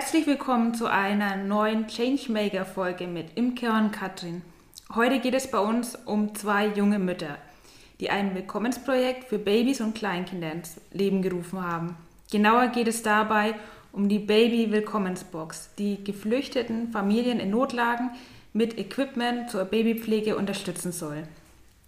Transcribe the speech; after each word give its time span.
Herzlich 0.00 0.28
willkommen 0.28 0.74
zu 0.74 0.86
einer 0.86 1.34
neuen 1.34 1.88
Changemaker-Folge 1.88 3.08
mit 3.08 3.36
Imke 3.36 3.68
und 3.72 3.90
Katrin. 3.90 4.42
Heute 4.94 5.18
geht 5.18 5.34
es 5.34 5.50
bei 5.50 5.58
uns 5.58 5.96
um 5.96 6.36
zwei 6.36 6.68
junge 6.68 7.00
Mütter, 7.00 7.36
die 7.98 8.08
ein 8.08 8.32
Willkommensprojekt 8.36 9.24
für 9.24 9.40
Babys 9.40 9.80
und 9.80 9.96
Kleinkinder 9.96 10.52
ins 10.52 10.80
Leben 10.92 11.20
gerufen 11.20 11.64
haben. 11.64 11.96
Genauer 12.30 12.68
geht 12.68 12.86
es 12.86 13.02
dabei 13.02 13.56
um 13.90 14.08
die 14.08 14.20
Baby-Willkommensbox, 14.20 15.70
die 15.78 16.04
geflüchteten 16.04 16.92
Familien 16.92 17.40
in 17.40 17.50
Notlagen 17.50 18.10
mit 18.52 18.78
Equipment 18.78 19.50
zur 19.50 19.64
Babypflege 19.64 20.36
unterstützen 20.36 20.92
soll. 20.92 21.24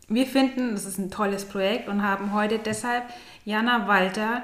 Wir 0.09 0.27
finden, 0.27 0.74
es 0.74 0.84
ist 0.84 0.98
ein 0.98 1.12
tolles 1.12 1.45
Projekt 1.45 1.88
und 1.88 2.02
haben 2.02 2.34
heute 2.34 2.59
deshalb 2.59 3.04
Jana 3.45 3.87
Walter 3.87 4.42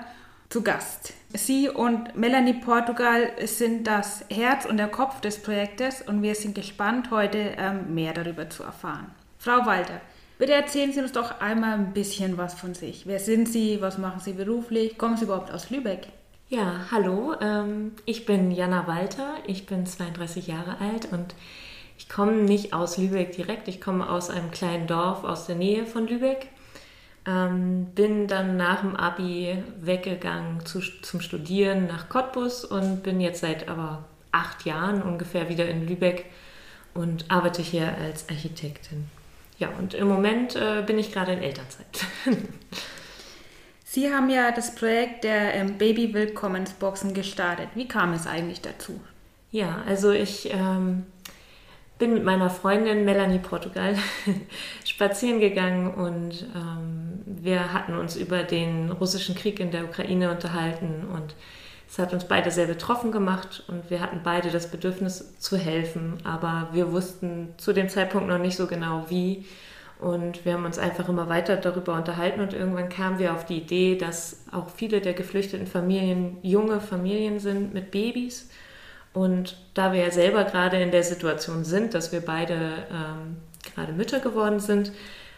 zu 0.49 0.63
Gast. 0.63 1.13
Sie 1.35 1.69
und 1.69 2.17
Melanie 2.17 2.55
Portugal 2.55 3.31
sind 3.45 3.87
das 3.87 4.25
Herz 4.31 4.65
und 4.65 4.77
der 4.77 4.89
Kopf 4.89 5.21
des 5.21 5.43
Projektes 5.43 6.03
und 6.03 6.23
wir 6.23 6.35
sind 6.35 6.55
gespannt, 6.55 7.11
heute 7.11 7.55
ähm, 7.59 7.95
mehr 7.95 8.13
darüber 8.13 8.49
zu 8.49 8.63
erfahren. 8.63 9.11
Frau 9.39 9.67
Walter, 9.67 10.01
bitte 10.39 10.53
erzählen 10.53 10.93
Sie 10.93 11.01
uns 11.01 11.13
doch 11.13 11.41
einmal 11.41 11.75
ein 11.75 11.93
bisschen 11.93 12.39
was 12.39 12.55
von 12.55 12.75
sich. 12.75 13.07
Wer 13.07 13.19
sind 13.19 13.49
Sie? 13.49 13.81
Was 13.81 13.99
machen 13.99 14.21
Sie 14.21 14.33
beruflich? 14.33 14.97
Kommen 14.99 15.17
Sie 15.17 15.25
überhaupt 15.25 15.51
aus 15.51 15.71
Lübeck? 15.71 16.09
Ja, 16.49 16.87
hallo, 16.93 17.35
ähm, 17.41 17.93
ich 18.05 18.25
bin 18.25 18.53
Jana 18.53 18.87
Walter, 18.87 19.35
ich 19.49 19.67
bin 19.67 19.85
32 19.85 20.47
Jahre 20.47 20.79
alt 20.81 21.09
und 21.11 21.35
ich 21.99 22.09
komme 22.09 22.35
nicht 22.35 22.73
aus 22.73 22.99
Lübeck 22.99 23.33
direkt, 23.33 23.67
ich 23.67 23.81
komme 23.81 24.09
aus 24.09 24.31
einem 24.31 24.53
kleinen 24.53 24.87
Dorf 24.87 25.25
aus 25.25 25.47
der 25.47 25.57
Nähe 25.57 25.87
von 25.87 26.07
Lübeck 26.07 26.51
ähm, 27.27 27.87
bin 27.95 28.29
dann 28.29 28.57
nach 28.57 28.81
dem 28.81 28.97
Abi 28.97 29.63
weggegangen 29.81 30.65
zu, 30.65 30.81
zum 30.81 31.21
Studieren 31.21 31.87
nach 31.87 32.09
Cottbus 32.09 32.65
und 32.65 33.03
bin 33.03 33.21
jetzt 33.21 33.41
seit 33.41 33.69
aber 33.69 34.05
acht 34.33 34.65
Jahren 34.65 35.03
ungefähr 35.03 35.49
wieder 35.49 35.69
in 35.69 35.87
Lübeck 35.87 36.27
und 36.95 37.31
arbeite 37.31 37.63
hier 37.63 37.97
als 37.99 38.29
Architektin. 38.29 39.09
Ja, 39.59 39.71
und 39.79 39.95
im 39.95 40.09
Moment 40.09 40.55
äh, 40.55 40.83
bin 40.87 40.99
ich 40.99 41.13
gerade 41.13 41.33
in 41.33 41.43
Elternzeit. 41.43 42.07
Sie 43.85 44.13
haben 44.13 44.29
ja 44.29 44.51
das 44.51 44.75
Projekt 44.75 45.25
der 45.25 45.55
ähm, 45.55 45.79
Baby 45.79 46.13
Willkommensboxen 46.13 47.15
gestartet. 47.15 47.69
Wie 47.75 47.89
kam 47.89 48.13
es 48.13 48.27
eigentlich 48.27 48.61
dazu? 48.61 49.01
Ja, 49.53 49.83
also 49.87 50.11
ich 50.11 50.53
ähm, 50.53 51.07
bin 51.99 52.15
mit 52.15 52.25
meiner 52.25 52.51
Freundin 52.51 53.05
Melanie 53.05 53.39
Portugal 53.39 53.97
spazieren 54.85 55.41
gegangen 55.41 55.93
und 55.95 56.47
ähm, 56.55 57.23
wir 57.27 57.73
hatten 57.73 57.97
uns 57.97 58.17
über 58.17 58.43
den 58.43 58.91
russischen 58.91 59.35
Krieg 59.35 59.61
in 59.61 59.71
der 59.71 59.85
Ukraine 59.85 60.31
unterhalten 60.31 61.07
und 61.13 61.35
es 61.89 61.99
hat 61.99 62.13
uns 62.13 62.25
beide 62.25 62.51
sehr 62.51 62.67
betroffen 62.67 63.13
gemacht 63.13 63.63
und 63.69 63.91
wir 63.91 64.01
hatten 64.01 64.21
beide 64.25 64.51
das 64.51 64.71
Bedürfnis 64.71 65.39
zu 65.39 65.57
helfen, 65.57 66.19
aber 66.25 66.69
wir 66.73 66.93
wussten 66.93 67.55
zu 67.59 67.73
dem 67.73 67.89
Zeitpunkt 67.89 68.29
noch 68.29 68.39
nicht 68.39 68.57
so 68.57 68.67
genau 68.67 69.07
wie. 69.09 69.45
Und 69.99 70.45
wir 70.45 70.53
haben 70.53 70.67
uns 70.67 70.79
einfach 70.79 71.09
immer 71.09 71.31
weiter 71.31 71.57
darüber 71.57 71.95
unterhalten 71.95 72.41
und 72.41 72.53
irgendwann 72.53 72.91
kamen 72.91 73.19
wir 73.19 73.33
auf 73.33 73.47
die 73.47 73.57
Idee, 73.57 73.97
dass 73.97 74.45
auch 74.53 74.69
viele 74.69 75.01
der 75.01 75.15
geflüchteten 75.15 75.67
Familien 75.67 76.37
junge 76.43 76.81
Familien 76.81 77.39
sind 77.39 77.73
mit 77.73 77.93
Babys 77.93 78.51
und 79.17 79.57
da 79.73 79.95
wir 79.95 80.01
ja 80.01 80.11
selber 80.11 80.45
gerade 80.45 80.79
in 80.79 80.91
der 80.91 81.03
Situation 81.03 81.65
sind, 81.65 81.95
dass 81.95 82.13
wir 82.13 82.21
beide 82.21 82.55
ähm, 82.93 83.39
gerade 83.75 83.95
Mütter 83.95 84.21
geworden 84.21 84.61
sind, 84.61 84.93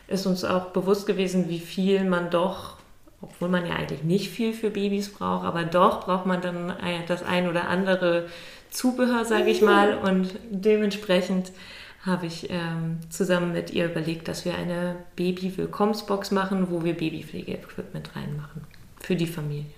ist 0.09 0.27
uns 0.27 0.45
auch 0.45 0.71
bewusst 0.71 1.07
gewesen, 1.07 1.49
wie 1.49 1.61
viel 1.61 2.03
man 2.03 2.29
doch, 2.29 2.79
obwohl 3.21 3.49
man 3.49 3.65
ja 3.67 3.77
eigentlich 3.77 4.03
nicht 4.03 4.31
viel 4.31 4.53
für 4.53 4.71
Babys 4.71 5.11
braucht, 5.11 5.47
aber 5.47 5.63
doch 5.63 6.05
braucht 6.05 6.27
man 6.27 6.41
dann 6.41 6.73
das 7.07 7.23
ein 7.23 7.49
oder 7.49 7.69
andere 7.69 8.27
Zubehör, 8.71 9.25
sage 9.25 9.49
ich 9.49 9.63
mal. 9.63 9.97
Und 9.99 10.35
dementsprechend 10.51 11.53
habe 12.05 12.27
ich 12.27 12.51
ähm, 12.51 12.99
zusammen 13.11 13.53
mit 13.53 13.73
ihr 13.73 13.85
überlegt, 13.85 14.27
dass 14.27 14.45
wir 14.45 14.57
eine 14.57 14.97
Baby-Willkommensbox 15.15 16.33
machen, 16.33 16.67
wo 16.71 16.83
wir 16.83 16.95
Babypflege-Equipment 16.95 18.17
reinmachen 18.17 18.63
für 19.01 19.15
die 19.15 19.29
Familie. 19.29 19.78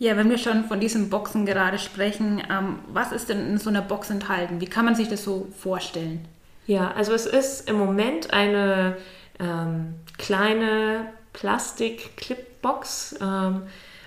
Ja, 0.00 0.16
wenn 0.16 0.30
wir 0.30 0.38
schon 0.38 0.64
von 0.64 0.78
diesen 0.78 1.10
Boxen 1.10 1.44
gerade 1.44 1.78
sprechen, 1.78 2.42
ähm, 2.50 2.78
was 2.92 3.10
ist 3.10 3.28
denn 3.28 3.48
in 3.48 3.58
so 3.58 3.68
einer 3.68 3.82
Box 3.82 4.10
enthalten? 4.10 4.60
Wie 4.60 4.66
kann 4.66 4.84
man 4.84 4.94
sich 4.94 5.08
das 5.08 5.24
so 5.24 5.48
vorstellen? 5.56 6.26
Ja, 6.66 6.92
also 6.92 7.12
es 7.14 7.26
ist 7.26 7.68
im 7.68 7.76
Moment 7.76 8.32
eine 8.32 8.96
ähm, 9.40 9.94
kleine 10.18 11.06
Plastik-Clipbox 11.32 13.16
ähm, 13.20 13.62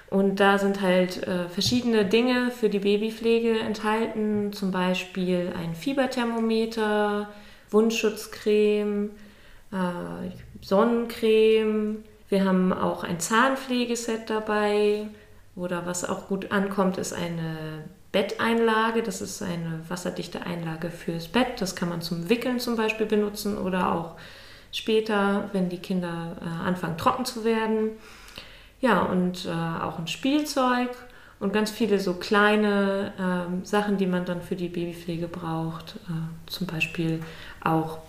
und 0.09 0.39
da 0.39 0.57
sind 0.57 0.81
halt 0.81 1.27
äh, 1.27 1.49
verschiedene 1.49 2.05
Dinge 2.05 2.51
für 2.51 2.69
die 2.69 2.79
Babypflege 2.79 3.59
enthalten, 3.59 4.53
zum 4.53 4.71
Beispiel 4.71 5.51
ein 5.57 5.73
Fieberthermometer, 5.75 7.29
Wundschutzcreme, 7.69 9.09
äh, 9.71 10.29
Sonnencreme. 10.61 12.03
Wir 12.29 12.45
haben 12.45 12.71
auch 12.71 13.03
ein 13.03 13.19
Zahnpflegeset 13.19 14.29
dabei, 14.29 15.07
oder 15.55 15.85
was 15.85 16.07
auch 16.07 16.27
gut 16.27 16.51
ankommt, 16.51 16.97
ist 16.97 17.13
eine 17.13 17.83
Betteinlage. 18.11 19.03
Das 19.03 19.21
ist 19.21 19.41
eine 19.41 19.81
wasserdichte 19.87 20.45
Einlage 20.45 20.89
fürs 20.89 21.27
Bett. 21.27 21.59
Das 21.59 21.75
kann 21.75 21.89
man 21.89 22.01
zum 22.01 22.29
Wickeln 22.29 22.59
zum 22.59 22.75
Beispiel 22.75 23.05
benutzen 23.05 23.57
oder 23.57 23.93
auch 23.93 24.15
später, 24.71 25.49
wenn 25.53 25.69
die 25.69 25.79
Kinder 25.79 26.37
äh, 26.41 26.67
anfangen 26.67 26.97
trocken 26.97 27.25
zu 27.25 27.43
werden. 27.43 27.91
Ja, 28.79 29.01
und 29.01 29.45
äh, 29.45 29.49
auch 29.49 29.99
ein 29.99 30.07
Spielzeug 30.07 30.89
und 31.39 31.53
ganz 31.53 31.69
viele 31.71 31.99
so 31.99 32.13
kleine 32.13 33.13
äh, 33.17 33.65
Sachen, 33.65 33.97
die 33.97 34.07
man 34.07 34.25
dann 34.25 34.41
für 34.41 34.55
die 34.55 34.69
Babypflege 34.69 35.27
braucht. 35.27 35.97
Äh, 36.07 36.49
zum 36.49 36.67
Beispiel 36.67 37.21
auch 37.63 37.99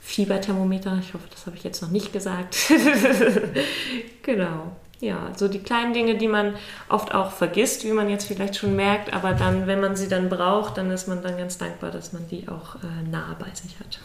Fieberthermometer. 0.00 0.98
Ich 1.00 1.14
hoffe, 1.14 1.28
das 1.30 1.46
habe 1.46 1.56
ich 1.56 1.64
jetzt 1.64 1.82
noch 1.82 1.90
nicht 1.90 2.12
gesagt. 2.12 2.56
genau. 4.22 4.76
Ja, 5.02 5.32
so 5.34 5.48
die 5.48 5.58
kleinen 5.58 5.92
Dinge, 5.94 6.16
die 6.16 6.28
man 6.28 6.54
oft 6.88 7.12
auch 7.12 7.32
vergisst, 7.32 7.84
wie 7.84 7.90
man 7.90 8.08
jetzt 8.08 8.24
vielleicht 8.24 8.54
schon 8.54 8.76
merkt, 8.76 9.12
aber 9.12 9.32
dann, 9.32 9.66
wenn 9.66 9.80
man 9.80 9.96
sie 9.96 10.06
dann 10.06 10.28
braucht, 10.28 10.78
dann 10.78 10.92
ist 10.92 11.08
man 11.08 11.22
dann 11.22 11.36
ganz 11.36 11.58
dankbar, 11.58 11.90
dass 11.90 12.12
man 12.12 12.28
die 12.28 12.46
auch 12.46 12.76
äh, 12.76 13.10
nah 13.10 13.34
bei 13.36 13.52
sich 13.52 13.80
hat. 13.80 13.98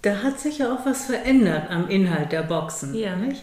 Da 0.00 0.22
hat 0.22 0.40
sich 0.40 0.56
ja 0.56 0.72
auch 0.72 0.86
was 0.86 1.04
verändert 1.04 1.70
am 1.70 1.90
Inhalt 1.90 2.32
der 2.32 2.44
Boxen. 2.44 2.94
Ja. 2.94 3.14
Nicht? 3.14 3.42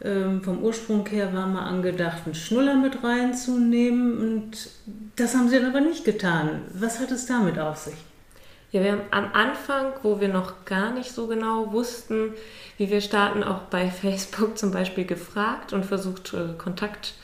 Ähm, 0.00 0.44
vom 0.44 0.62
Ursprung 0.62 1.04
her 1.08 1.34
war 1.34 1.48
mal 1.48 1.66
angedacht, 1.66 2.22
einen 2.24 2.36
Schnuller 2.36 2.76
mit 2.76 3.02
reinzunehmen 3.02 4.18
und 4.18 4.70
das 5.16 5.34
haben 5.34 5.48
sie 5.48 5.58
dann 5.58 5.70
aber 5.70 5.80
nicht 5.80 6.04
getan. 6.04 6.62
Was 6.72 7.00
hat 7.00 7.10
es 7.10 7.26
damit 7.26 7.58
auf 7.58 7.78
sich? 7.78 7.94
Ja, 8.74 8.82
wir 8.82 8.90
haben 8.90 9.02
am 9.12 9.30
Anfang, 9.34 9.92
wo 10.02 10.18
wir 10.18 10.26
noch 10.26 10.64
gar 10.64 10.90
nicht 10.90 11.12
so 11.12 11.28
genau 11.28 11.72
wussten, 11.72 12.32
wie 12.76 12.90
wir 12.90 13.00
starten, 13.00 13.44
auch 13.44 13.60
bei 13.70 13.88
Facebook 14.02 14.58
zum 14.58 14.72
Beispiel 14.72 15.04
gefragt 15.04 15.72
und 15.72 15.86
versucht, 15.86 16.34
äh, 16.34 16.58
Kontakt 16.58 17.14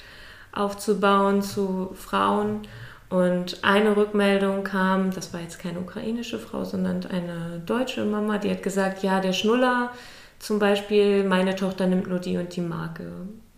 aufzubauen 0.52 1.42
zu 1.42 1.90
Frauen. 1.96 2.68
Und 3.08 3.64
eine 3.64 3.96
Rückmeldung 3.96 4.62
kam, 4.62 5.10
das 5.10 5.34
war 5.34 5.40
jetzt 5.40 5.58
keine 5.58 5.80
ukrainische 5.80 6.38
Frau, 6.38 6.62
sondern 6.62 7.04
eine 7.06 7.60
deutsche 7.66 8.04
Mama, 8.04 8.38
die 8.38 8.52
hat 8.52 8.62
gesagt, 8.62 9.02
ja, 9.02 9.18
der 9.18 9.32
Schnuller 9.32 9.90
zum 10.38 10.60
Beispiel, 10.60 11.24
meine 11.24 11.56
Tochter 11.56 11.88
nimmt 11.88 12.06
nur 12.06 12.20
die 12.20 12.36
und 12.36 12.54
die 12.54 12.60
Marke. 12.60 13.10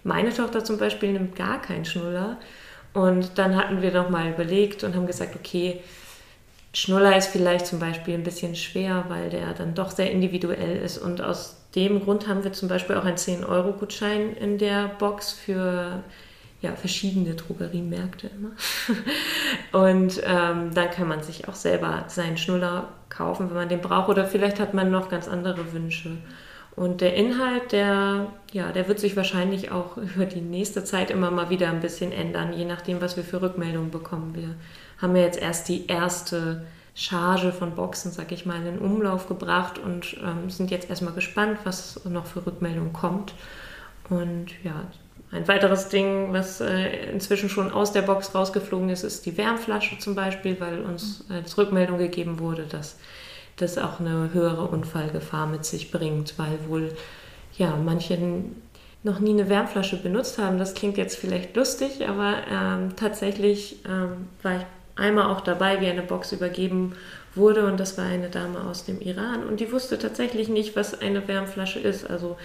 Meine 0.03 0.33
Tochter 0.33 0.65
zum 0.65 0.79
Beispiel 0.79 1.13
nimmt 1.13 1.37
gar 1.37 1.61
keinen 1.61 1.85
Schnuller. 1.85 2.39
Und 2.95 3.37
dann 3.37 3.55
hatten 3.55 3.83
wir 3.83 3.93
nochmal 3.93 4.31
überlegt 4.31 4.83
und 4.83 4.97
haben 4.97 5.07
gesagt, 5.07 5.37
okay, 5.37 5.83
Schnuller 6.75 7.17
ist 7.17 7.29
vielleicht 7.29 7.67
zum 7.67 7.79
Beispiel 7.79 8.15
ein 8.15 8.23
bisschen 8.23 8.55
schwer, 8.55 9.05
weil 9.09 9.29
der 9.29 9.53
dann 9.53 9.75
doch 9.75 9.91
sehr 9.91 10.11
individuell 10.11 10.79
ist. 10.79 10.99
Und 10.99 11.21
aus 11.21 11.57
dem 11.75 12.03
Grund 12.03 12.29
haben 12.29 12.45
wir 12.45 12.53
zum 12.53 12.69
Beispiel 12.69 12.97
auch 12.97 13.05
einen 13.05 13.17
10-Euro-Gutschein 13.17 14.35
in 14.37 14.59
der 14.59 14.89
Box 14.89 15.33
für 15.33 16.03
ja, 16.63 16.73
verschiedene 16.77 17.35
Drogeriemärkte 17.35 18.31
immer. 18.39 18.53
Und 19.87 20.23
ähm, 20.25 20.73
dann 20.73 20.91
kann 20.91 21.09
man 21.09 21.23
sich 21.23 21.49
auch 21.49 21.55
selber 21.55 22.05
seinen 22.09 22.39
Schnuller 22.39 22.89
kaufen, 23.09 23.49
wenn 23.49 23.57
man 23.57 23.69
den 23.69 23.81
braucht. 23.81 24.09
Oder 24.09 24.25
vielleicht 24.25 24.61
hat 24.61 24.73
man 24.73 24.91
noch 24.91 25.11
ganz 25.11 25.29
andere 25.29 25.73
Wünsche. 25.73 26.17
Und 26.75 27.03
der 27.03 27.15
Inhalt, 27.15 27.73
der, 27.73 28.29
ja, 28.53 28.73
der 28.73 28.89
wird 28.89 28.99
sich 28.99 29.17
wahrscheinlich 29.17 29.71
auch 29.71 29.97
über 30.15 30.25
die 30.25 30.41
nächste 30.41 30.85
Zeit 30.85 31.11
immer 31.11 31.31
mal 31.31 31.51
wieder 31.51 31.69
ein 31.69 31.81
bisschen 31.81 32.13
ändern, 32.13 32.53
je 32.55 32.65
nachdem, 32.65 33.01
was 33.03 33.17
wir 33.17 33.25
für 33.25 33.43
Rückmeldungen 33.43 33.91
bekommen. 33.91 34.35
Wir 34.35 34.55
haben 35.03 35.15
wir 35.15 35.23
jetzt 35.23 35.39
erst 35.39 35.69
die 35.69 35.87
erste 35.89 36.65
Charge 36.95 37.53
von 37.53 37.75
Boxen, 37.75 38.13
sag 38.13 38.33
ich 38.33 38.47
mal, 38.47 38.57
in 38.57 38.65
den 38.65 38.79
Umlauf 38.79 39.27
gebracht 39.27 39.79
und 39.79 40.17
ähm, 40.23 40.49
sind 40.49 40.71
jetzt 40.71 40.89
erstmal 40.89 41.15
gespannt, 41.15 41.59
was 41.65 42.05
noch 42.05 42.27
für 42.27 42.47
Rückmeldungen 42.47 42.93
kommt. 42.93 43.35
Und 44.09 44.49
ja, 44.63 44.85
ein 45.33 45.49
weiteres 45.49 45.89
Ding, 45.89 46.33
was 46.33 46.61
äh, 46.61 47.11
inzwischen 47.11 47.49
schon 47.49 47.73
aus 47.73 47.93
der 47.93 48.03
Box 48.03 48.35
rausgeflogen 48.35 48.91
ist, 48.91 49.03
ist 49.03 49.25
die 49.25 49.37
Wärmflasche 49.39 49.99
zum 49.99 50.15
Beispiel, 50.15 50.61
weil 50.61 50.81
uns 50.83 51.25
als 51.31 51.57
Rückmeldung 51.57 51.99
gegeben 51.99 52.39
wurde, 52.39 52.65
dass 52.65 52.99
das 53.57 53.79
auch 53.79 53.99
eine 53.99 54.31
höhere 54.33 54.67
Unfallgefahr 54.67 55.47
mit 55.47 55.65
sich 55.65 55.91
bringt, 55.91 56.39
weil 56.39 56.59
wohl 56.69 56.93
ja 57.57 57.77
manche 57.77 58.19
noch 59.03 59.21
nie 59.21 59.31
eine 59.31 59.49
Wärmflasche 59.49 59.97
benutzt 59.97 60.39
haben. 60.39 60.59
Das 60.59 60.75
klingt 60.75 60.99
jetzt 60.99 61.17
vielleicht 61.17 61.57
lustig, 61.57 62.07
aber 62.07 62.35
ähm, 62.51 62.95
tatsächlich 62.97 63.81
ähm, 63.87 64.29
war 64.43 64.57
ich 64.57 64.67
einmal 64.97 65.27
auch 65.27 65.41
dabei, 65.41 65.81
wie 65.81 65.87
eine 65.87 66.03
Box 66.03 66.33
übergeben 66.33 66.95
wurde 67.35 67.67
und 67.67 67.81
das 67.81 67.97
war 67.97 68.05
eine 68.05 68.29
Dame 68.29 68.63
aus 68.65 68.85
dem 68.85 69.01
Iran 69.01 69.45
und 69.45 69.61
die 69.61 69.73
wusste 69.73 69.99
tatsächlich 69.99 70.49
nicht, 70.49 70.77
was 70.77 71.01
eine 71.01 71.27
Wärmflasche 71.27 71.81
ist. 71.81 72.09
Also 72.09 72.37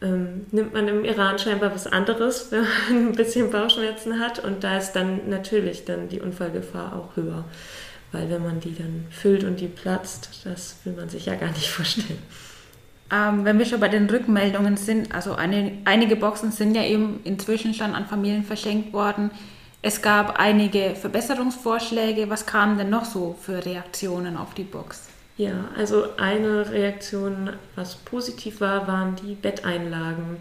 ähm, 0.00 0.46
nimmt 0.50 0.74
man 0.74 0.88
im 0.88 1.04
Iran 1.04 1.38
scheinbar 1.38 1.74
was 1.74 1.86
anderes, 1.86 2.50
wenn 2.50 2.62
man 2.62 2.70
ein 3.08 3.12
bisschen 3.12 3.50
Bauchschmerzen 3.50 4.20
hat 4.20 4.44
und 4.44 4.64
da 4.64 4.78
ist 4.78 4.92
dann 4.92 5.28
natürlich 5.28 5.84
dann 5.84 6.08
die 6.08 6.20
Unfallgefahr 6.20 6.96
auch 6.96 7.16
höher, 7.16 7.44
weil 8.12 8.30
wenn 8.30 8.42
man 8.42 8.60
die 8.60 8.74
dann 8.74 9.06
füllt 9.10 9.44
und 9.44 9.60
die 9.60 9.68
platzt, 9.68 10.30
das 10.44 10.76
will 10.84 10.94
man 10.94 11.08
sich 11.08 11.26
ja 11.26 11.34
gar 11.34 11.50
nicht 11.50 11.68
vorstellen. 11.70 12.22
Ähm, 13.10 13.44
wenn 13.44 13.58
wir 13.58 13.64
schon 13.64 13.80
bei 13.80 13.88
den 13.88 14.08
Rückmeldungen 14.08 14.76
sind, 14.76 15.14
also 15.14 15.34
eine, 15.34 15.78
einige 15.84 16.16
Boxen 16.16 16.52
sind 16.52 16.74
ja 16.74 16.84
eben 16.84 17.20
inzwischen 17.24 17.72
schon 17.72 17.94
an 17.94 18.06
Familien 18.06 18.44
verschenkt 18.44 18.92
worden. 18.92 19.30
Es 19.80 20.02
gab 20.02 20.38
einige 20.40 20.96
Verbesserungsvorschläge. 20.96 22.28
Was 22.30 22.46
kamen 22.46 22.78
denn 22.78 22.90
noch 22.90 23.04
so 23.04 23.36
für 23.40 23.64
Reaktionen 23.64 24.36
auf 24.36 24.54
die 24.54 24.64
Box? 24.64 25.08
Ja, 25.36 25.66
also 25.76 26.16
eine 26.16 26.68
Reaktion, 26.68 27.50
was 27.76 27.94
positiv 27.94 28.60
war, 28.60 28.88
waren 28.88 29.14
die 29.14 29.34
Betteinlagen. 29.34 30.38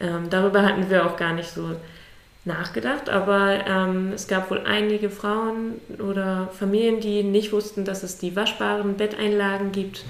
Ähm, 0.00 0.30
darüber 0.30 0.62
hatten 0.62 0.88
wir 0.88 1.04
auch 1.04 1.18
gar 1.18 1.34
nicht 1.34 1.50
so 1.50 1.76
nachgedacht, 2.46 3.10
aber 3.10 3.66
ähm, 3.66 4.12
es 4.14 4.26
gab 4.26 4.50
wohl 4.50 4.62
einige 4.64 5.10
Frauen 5.10 5.74
oder 5.98 6.48
Familien, 6.58 7.00
die 7.00 7.22
nicht 7.22 7.52
wussten, 7.52 7.84
dass 7.84 8.02
es 8.02 8.16
die 8.16 8.34
waschbaren 8.36 8.96
Betteinlagen 8.96 9.70
gibt. 9.70 10.04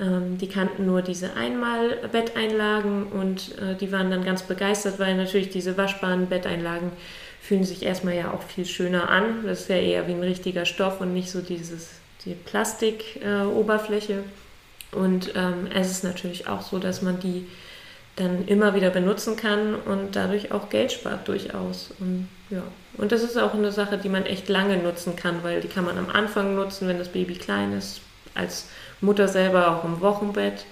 Ähm, 0.00 0.36
die 0.38 0.48
kannten 0.48 0.84
nur 0.84 1.00
diese 1.00 1.34
Einmal-Betteinlagen 1.36 3.04
und 3.06 3.56
äh, 3.58 3.76
die 3.76 3.92
waren 3.92 4.10
dann 4.10 4.24
ganz 4.24 4.42
begeistert, 4.42 4.98
weil 4.98 5.16
natürlich 5.16 5.50
diese 5.50 5.76
waschbaren 5.76 6.28
Betteinlagen 6.28 6.90
fühlen 7.46 7.64
sich 7.64 7.84
erstmal 7.84 8.16
ja 8.16 8.32
auch 8.32 8.42
viel 8.42 8.66
schöner 8.66 9.08
an. 9.08 9.46
Das 9.46 9.62
ist 9.62 9.68
ja 9.68 9.76
eher 9.76 10.08
wie 10.08 10.12
ein 10.12 10.22
richtiger 10.22 10.64
Stoff 10.64 11.00
und 11.00 11.12
nicht 11.12 11.30
so 11.30 11.40
dieses, 11.40 11.90
die 12.24 12.34
Plastikoberfläche. 12.34 14.12
Äh, 14.12 14.96
und 14.96 15.32
ähm, 15.36 15.68
es 15.74 15.90
ist 15.90 16.04
natürlich 16.04 16.48
auch 16.48 16.62
so, 16.62 16.78
dass 16.78 17.02
man 17.02 17.20
die 17.20 17.46
dann 18.16 18.48
immer 18.48 18.74
wieder 18.74 18.90
benutzen 18.90 19.36
kann 19.36 19.74
und 19.74 20.16
dadurch 20.16 20.50
auch 20.50 20.70
Geld 20.70 20.90
spart 20.90 21.28
durchaus. 21.28 21.92
Und, 22.00 22.28
ja. 22.50 22.62
und 22.96 23.12
das 23.12 23.22
ist 23.22 23.36
auch 23.36 23.54
eine 23.54 23.70
Sache, 23.70 23.98
die 23.98 24.08
man 24.08 24.24
echt 24.24 24.48
lange 24.48 24.78
nutzen 24.78 25.14
kann, 25.14 25.42
weil 25.42 25.60
die 25.60 25.68
kann 25.68 25.84
man 25.84 25.98
am 25.98 26.08
Anfang 26.08 26.54
nutzen, 26.54 26.88
wenn 26.88 26.98
das 26.98 27.10
Baby 27.10 27.34
klein 27.34 27.76
ist, 27.76 28.00
als 28.34 28.68
Mutter 29.00 29.28
selber 29.28 29.70
auch 29.70 29.84
im 29.84 30.00
Wochenbett. 30.00 30.64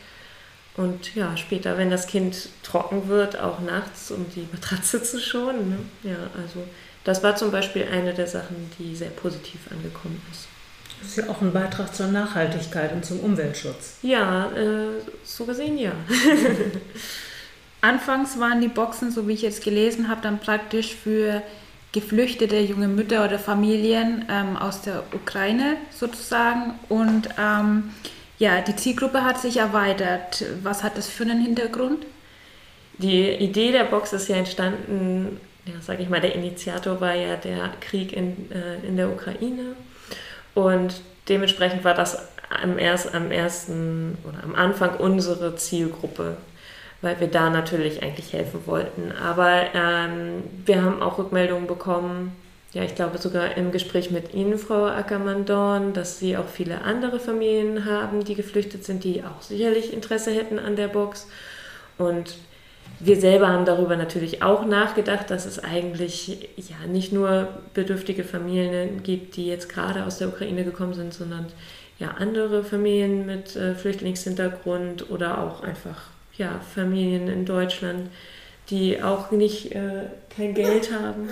Und 0.76 1.14
ja, 1.14 1.36
später, 1.36 1.78
wenn 1.78 1.90
das 1.90 2.06
Kind 2.06 2.48
trocken 2.62 3.08
wird, 3.08 3.38
auch 3.38 3.60
nachts, 3.60 4.10
um 4.10 4.26
die 4.34 4.48
Matratze 4.52 5.02
zu 5.02 5.20
schonen. 5.20 5.70
Ne? 5.70 6.10
Ja, 6.10 6.16
also 6.40 6.64
das 7.04 7.22
war 7.22 7.36
zum 7.36 7.52
Beispiel 7.52 7.86
eine 7.90 8.12
der 8.12 8.26
Sachen, 8.26 8.70
die 8.78 8.96
sehr 8.96 9.10
positiv 9.10 9.60
angekommen 9.70 10.20
ist. 10.32 10.48
Das 11.00 11.10
ist 11.10 11.16
ja 11.18 11.28
auch 11.28 11.42
ein 11.42 11.52
Beitrag 11.52 11.94
zur 11.94 12.06
Nachhaltigkeit 12.06 12.92
und 12.92 13.04
zum 13.04 13.20
Umweltschutz. 13.20 13.98
Ja, 14.02 14.50
äh, 14.52 15.00
so 15.22 15.44
gesehen 15.44 15.78
ja. 15.78 15.92
Anfangs 17.82 18.40
waren 18.40 18.62
die 18.62 18.68
Boxen, 18.68 19.10
so 19.10 19.28
wie 19.28 19.34
ich 19.34 19.42
jetzt 19.42 19.62
gelesen 19.62 20.08
habe, 20.08 20.22
dann 20.22 20.40
praktisch 20.40 20.94
für 20.94 21.42
geflüchtete 21.92 22.58
junge 22.58 22.88
Mütter 22.88 23.24
oder 23.24 23.38
Familien 23.38 24.24
ähm, 24.30 24.56
aus 24.56 24.80
der 24.80 25.04
Ukraine 25.12 25.76
sozusagen. 25.90 26.74
Und 26.88 27.28
ähm, 27.38 27.90
ja, 28.38 28.60
die 28.60 28.76
Zielgruppe 28.76 29.24
hat 29.24 29.40
sich 29.40 29.58
erweitert. 29.58 30.44
Was 30.62 30.82
hat 30.82 30.96
das 30.96 31.08
für 31.08 31.24
einen 31.24 31.40
Hintergrund? 31.40 32.04
Die 32.98 33.28
Idee 33.28 33.72
der 33.72 33.84
Box 33.84 34.12
ist 34.12 34.28
ja 34.28 34.36
entstanden, 34.36 35.40
ja, 35.66 35.80
sage 35.80 36.02
ich 36.02 36.08
mal, 36.08 36.20
der 36.20 36.34
Initiator 36.34 37.00
war 37.00 37.14
ja 37.14 37.36
der 37.36 37.70
Krieg 37.80 38.12
in, 38.12 38.50
äh, 38.52 38.86
in 38.86 38.96
der 38.96 39.08
Ukraine. 39.08 39.74
Und 40.54 41.00
dementsprechend 41.28 41.84
war 41.84 41.94
das 41.94 42.28
am, 42.50 42.78
erst, 42.78 43.14
am 43.14 43.30
ersten 43.30 44.18
oder 44.24 44.44
am 44.44 44.54
Anfang 44.54 44.96
unsere 44.96 45.56
Zielgruppe, 45.56 46.36
weil 47.02 47.18
wir 47.20 47.28
da 47.28 47.50
natürlich 47.50 48.02
eigentlich 48.02 48.32
helfen 48.32 48.60
wollten. 48.66 49.12
Aber 49.12 49.64
ähm, 49.74 50.44
wir 50.64 50.82
haben 50.82 51.02
auch 51.02 51.18
Rückmeldungen 51.18 51.66
bekommen, 51.66 52.32
ja, 52.74 52.82
ich 52.82 52.96
glaube 52.96 53.18
sogar 53.18 53.56
im 53.56 53.70
Gespräch 53.70 54.10
mit 54.10 54.34
Ihnen, 54.34 54.58
Frau 54.58 54.86
Ackermann-Dorn, 54.86 55.92
dass 55.92 56.18
Sie 56.18 56.36
auch 56.36 56.48
viele 56.48 56.82
andere 56.82 57.20
Familien 57.20 57.84
haben, 57.84 58.24
die 58.24 58.34
geflüchtet 58.34 58.84
sind, 58.84 59.04
die 59.04 59.22
auch 59.22 59.42
sicherlich 59.42 59.92
Interesse 59.92 60.32
hätten 60.32 60.58
an 60.58 60.74
der 60.74 60.88
Box. 60.88 61.28
Und 61.98 62.34
wir 62.98 63.20
selber 63.20 63.48
haben 63.48 63.64
darüber 63.64 63.96
natürlich 63.96 64.42
auch 64.42 64.66
nachgedacht, 64.66 65.30
dass 65.30 65.46
es 65.46 65.60
eigentlich 65.60 66.48
ja 66.56 66.88
nicht 66.88 67.12
nur 67.12 67.48
bedürftige 67.74 68.24
Familien 68.24 69.04
gibt, 69.04 69.36
die 69.36 69.46
jetzt 69.46 69.68
gerade 69.68 70.04
aus 70.04 70.18
der 70.18 70.28
Ukraine 70.28 70.64
gekommen 70.64 70.94
sind, 70.94 71.14
sondern 71.14 71.46
ja 72.00 72.16
andere 72.18 72.64
Familien 72.64 73.24
mit 73.24 73.54
äh, 73.54 73.76
Flüchtlingshintergrund 73.76 75.12
oder 75.12 75.38
auch 75.38 75.62
einfach 75.62 76.08
ja 76.36 76.60
Familien 76.74 77.28
in 77.28 77.46
Deutschland, 77.46 78.10
die 78.68 79.00
auch 79.00 79.30
nicht 79.30 79.70
äh, 79.70 80.06
kein 80.36 80.54
Geld 80.54 80.90
haben 80.92 81.28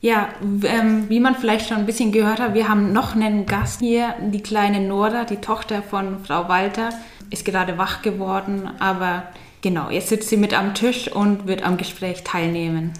ja, 0.00 0.30
ähm, 0.64 1.08
wie 1.08 1.20
man 1.20 1.34
vielleicht 1.34 1.68
schon 1.68 1.78
ein 1.78 1.86
bisschen 1.86 2.10
gehört 2.10 2.40
hat, 2.40 2.54
wir 2.54 2.68
haben 2.68 2.92
noch 2.92 3.14
einen 3.14 3.44
Gast 3.44 3.80
hier, 3.80 4.14
die 4.20 4.42
kleine 4.42 4.80
Nora, 4.80 5.24
die 5.24 5.36
Tochter 5.36 5.82
von 5.82 6.24
Frau 6.24 6.48
Walter, 6.48 6.90
ist 7.30 7.44
gerade 7.44 7.76
wach 7.76 8.00
geworden, 8.00 8.70
aber 8.78 9.24
genau, 9.60 9.90
jetzt 9.90 10.08
sitzt 10.08 10.30
sie 10.30 10.38
mit 10.38 10.54
am 10.54 10.74
Tisch 10.74 11.08
und 11.08 11.46
wird 11.46 11.62
am 11.62 11.76
Gespräch 11.76 12.24
teilnehmen. 12.24 12.94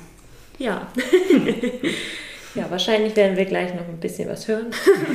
Ja. 0.59 0.89
ja, 2.55 2.71
wahrscheinlich 2.71 3.15
werden 3.17 3.37
wir 3.37 3.45
gleich 3.45 3.75
noch 3.75 3.87
ein 3.89 4.01
bisschen 4.01 4.29
was 4.29 4.49
hören. 4.49 4.67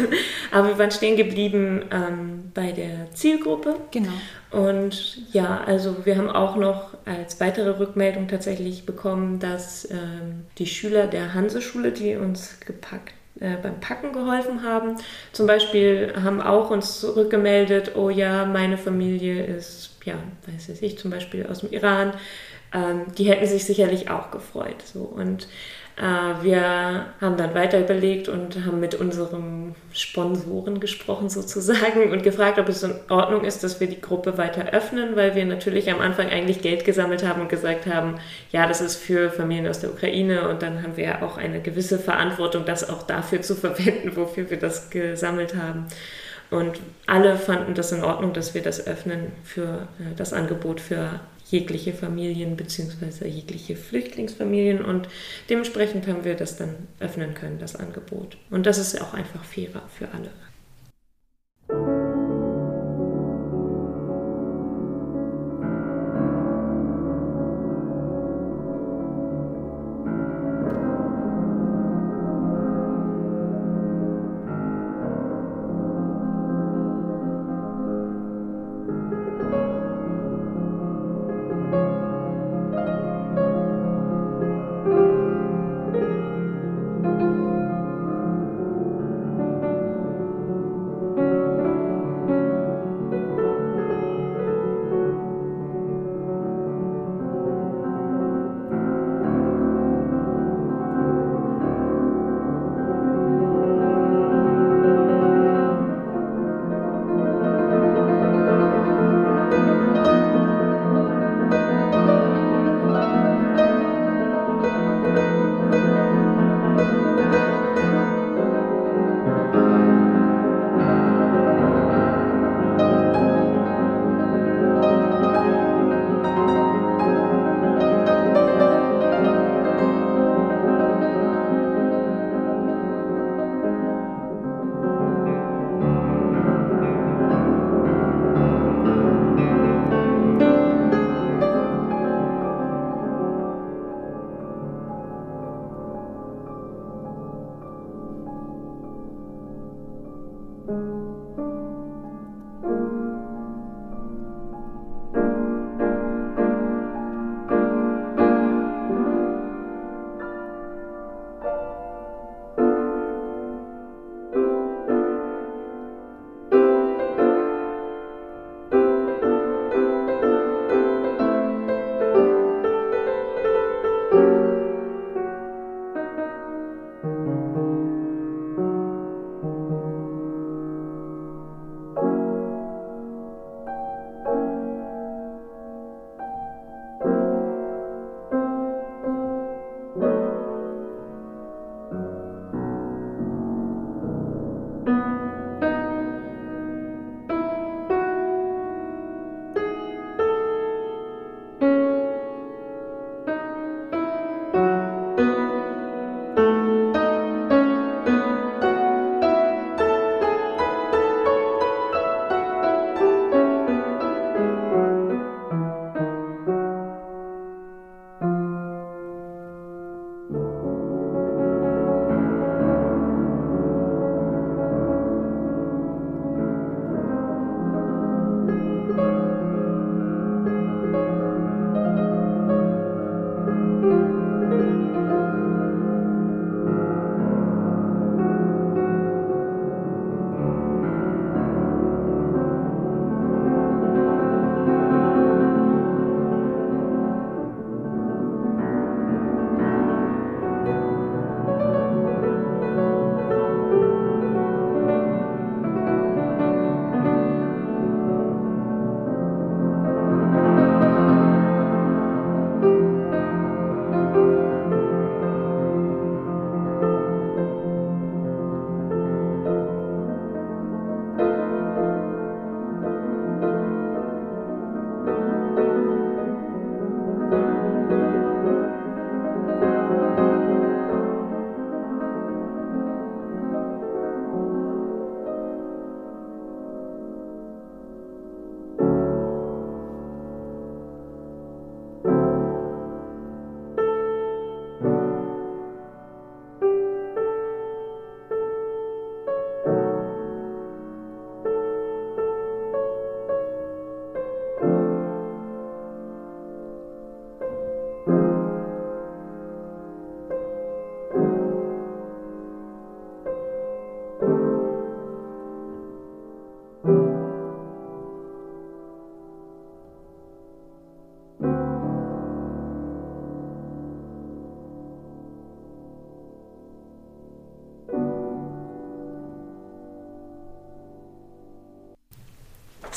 aber 0.52 0.70
wir 0.70 0.78
waren 0.78 0.92
stehen 0.92 1.18
geblieben 1.18 1.84
ähm, 1.92 2.52
bei 2.54 2.72
der 2.72 3.12
Zielgruppe. 3.14 3.76
Genau. 3.92 4.14
Und 4.52 5.34
ja, 5.34 5.62
also 5.66 6.06
wir 6.06 6.18
haben 6.18 6.30
auch 6.30 6.56
noch 6.56 6.96
als 7.06 7.40
weitere 7.42 7.78
Rückmeldung 7.78 8.28
tatsächlich 8.28 8.86
bekommen, 8.86 9.40
dass 9.40 9.90
ähm, 9.92 10.46
die 10.58 10.66
Schüler 10.68 11.08
der 11.08 11.34
Hanseschule, 11.34 11.92
die 11.92 12.16
uns 12.16 12.60
gepackt, 12.62 13.14
äh, 13.42 13.58
beim 13.62 13.82
Packen 13.82 14.14
geholfen 14.14 14.64
haben, 14.64 14.96
zum 15.34 15.46
Beispiel 15.46 16.14
haben 16.24 16.42
auch 16.42 16.70
uns 16.70 17.02
zurückgemeldet, 17.02 17.98
oh 17.98 18.10
ja, 18.10 18.46
meine 18.46 18.78
Familie 18.78 19.44
ist, 19.44 19.98
ja, 20.06 20.16
weiß 20.48 20.82
ich, 20.82 20.98
zum 20.98 21.12
Beispiel 21.12 21.46
aus 21.46 21.60
dem 21.60 21.74
Iran, 21.74 22.14
ähm, 22.74 23.02
die 23.18 23.26
hätten 23.26 23.46
sich 23.46 23.66
sicherlich 23.66 24.10
auch 24.10 24.32
gefreut. 24.32 24.82
So. 24.86 25.02
Und 25.02 25.48
wir 25.98 27.06
haben 27.22 27.38
dann 27.38 27.56
weiter 27.56 27.80
überlegt 27.80 28.28
und 28.28 28.66
haben 28.66 28.82
mit 28.82 28.96
unserem 28.96 29.76
Sponsoren 29.94 30.82
gesprochen 30.82 31.30
sozusagen 31.30 32.12
und 32.12 32.22
gefragt, 32.22 32.60
ob 32.60 32.68
es 32.68 32.84
in 32.84 32.96
Ordnung 33.08 33.46
ist, 33.46 33.64
dass 33.64 33.80
wir 33.80 33.88
die 33.88 34.02
Gruppe 34.02 34.38
weiter 34.38 34.74
öffnen, 34.74 35.16
weil 35.16 35.36
wir 35.36 35.46
natürlich 35.46 35.90
am 35.90 36.02
Anfang 36.02 36.28
eigentlich 36.28 36.62
Geld 36.62 36.84
gesammelt 36.84 37.26
haben 37.26 37.42
und 37.42 37.48
gesagt 37.48 37.86
haben, 37.86 38.16
ja, 38.52 38.68
das 38.68 38.82
ist 38.82 38.98
für 38.98 39.30
Familien 39.30 39.68
aus 39.68 39.80
der 39.80 39.92
Ukraine 39.92 40.50
und 40.50 40.62
dann 40.62 40.84
haben 40.84 40.98
wir 40.98 41.06
ja 41.06 41.22
auch 41.22 41.38
eine 41.38 41.62
gewisse 41.62 41.98
Verantwortung, 41.98 42.66
das 42.66 42.90
auch 42.90 43.04
dafür 43.04 43.42
zu 43.42 43.56
verwenden, 43.56 44.18
wofür 44.18 44.50
wir 44.50 44.60
das 44.60 44.90
gesammelt 44.90 45.56
haben. 45.56 45.86
Und 46.52 46.80
alle 47.08 47.38
fanden 47.38 47.74
das 47.74 47.94
in 47.94 48.04
Ordnung, 48.04 48.34
dass 48.34 48.54
wir 48.54 48.62
das 48.62 48.86
öffnen 48.86 49.32
für 49.44 49.88
äh, 50.00 50.16
das 50.16 50.34
Angebot 50.34 50.82
für 50.82 51.22
jegliche 51.50 51.94
Familien 51.94 52.56
bzw. 52.56 53.28
jegliche 53.28 53.76
Flüchtlingsfamilien 53.76 54.84
und 54.84 55.08
dementsprechend 55.50 56.08
haben 56.08 56.24
wir 56.24 56.36
das 56.36 56.58
dann 56.58 56.76
öffnen 57.00 57.34
können, 57.34 57.60
das 57.60 57.76
Angebot. 57.76 58.38
Und 58.50 58.66
das 58.66 58.78
ist 58.78 59.00
auch 59.02 59.14
einfach 59.14 59.44
fairer 59.44 59.88
für 59.88 60.10
alle. 60.12 60.32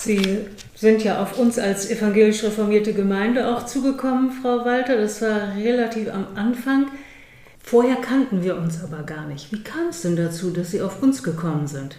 Sie 0.08 0.46
sind 0.74 1.04
ja 1.04 1.22
auf 1.22 1.38
uns 1.38 1.58
als 1.58 1.90
evangelisch 1.90 2.42
reformierte 2.42 2.94
Gemeinde 2.94 3.46
auch 3.46 3.66
zugekommen, 3.66 4.32
Frau 4.32 4.64
Walter. 4.64 4.96
Das 4.96 5.20
war 5.20 5.54
relativ 5.54 6.10
am 6.10 6.28
Anfang. 6.34 6.86
Vorher 7.62 7.96
kannten 7.96 8.42
wir 8.42 8.56
uns 8.56 8.82
aber 8.82 9.02
gar 9.02 9.26
nicht. 9.26 9.52
Wie 9.52 9.62
kam 9.62 9.88
es 9.90 10.00
denn 10.00 10.16
dazu, 10.16 10.50
dass 10.50 10.70
Sie 10.70 10.80
auf 10.80 11.02
uns 11.02 11.22
gekommen 11.22 11.66
sind? 11.66 11.96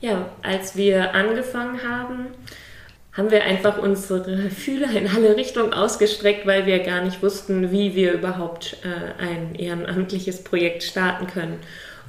Ja, 0.00 0.30
als 0.40 0.76
wir 0.76 1.14
angefangen 1.14 1.82
haben, 1.86 2.28
haben 3.12 3.30
wir 3.30 3.44
einfach 3.44 3.76
unsere 3.76 4.48
Fühler 4.48 4.90
in 4.92 5.06
alle 5.06 5.36
Richtungen 5.36 5.74
ausgestreckt, 5.74 6.46
weil 6.46 6.64
wir 6.64 6.78
gar 6.78 7.04
nicht 7.04 7.22
wussten, 7.22 7.70
wie 7.70 7.94
wir 7.94 8.14
überhaupt 8.14 8.78
äh, 8.82 9.22
ein 9.22 9.54
ehrenamtliches 9.56 10.42
Projekt 10.42 10.82
starten 10.82 11.26
können. 11.26 11.58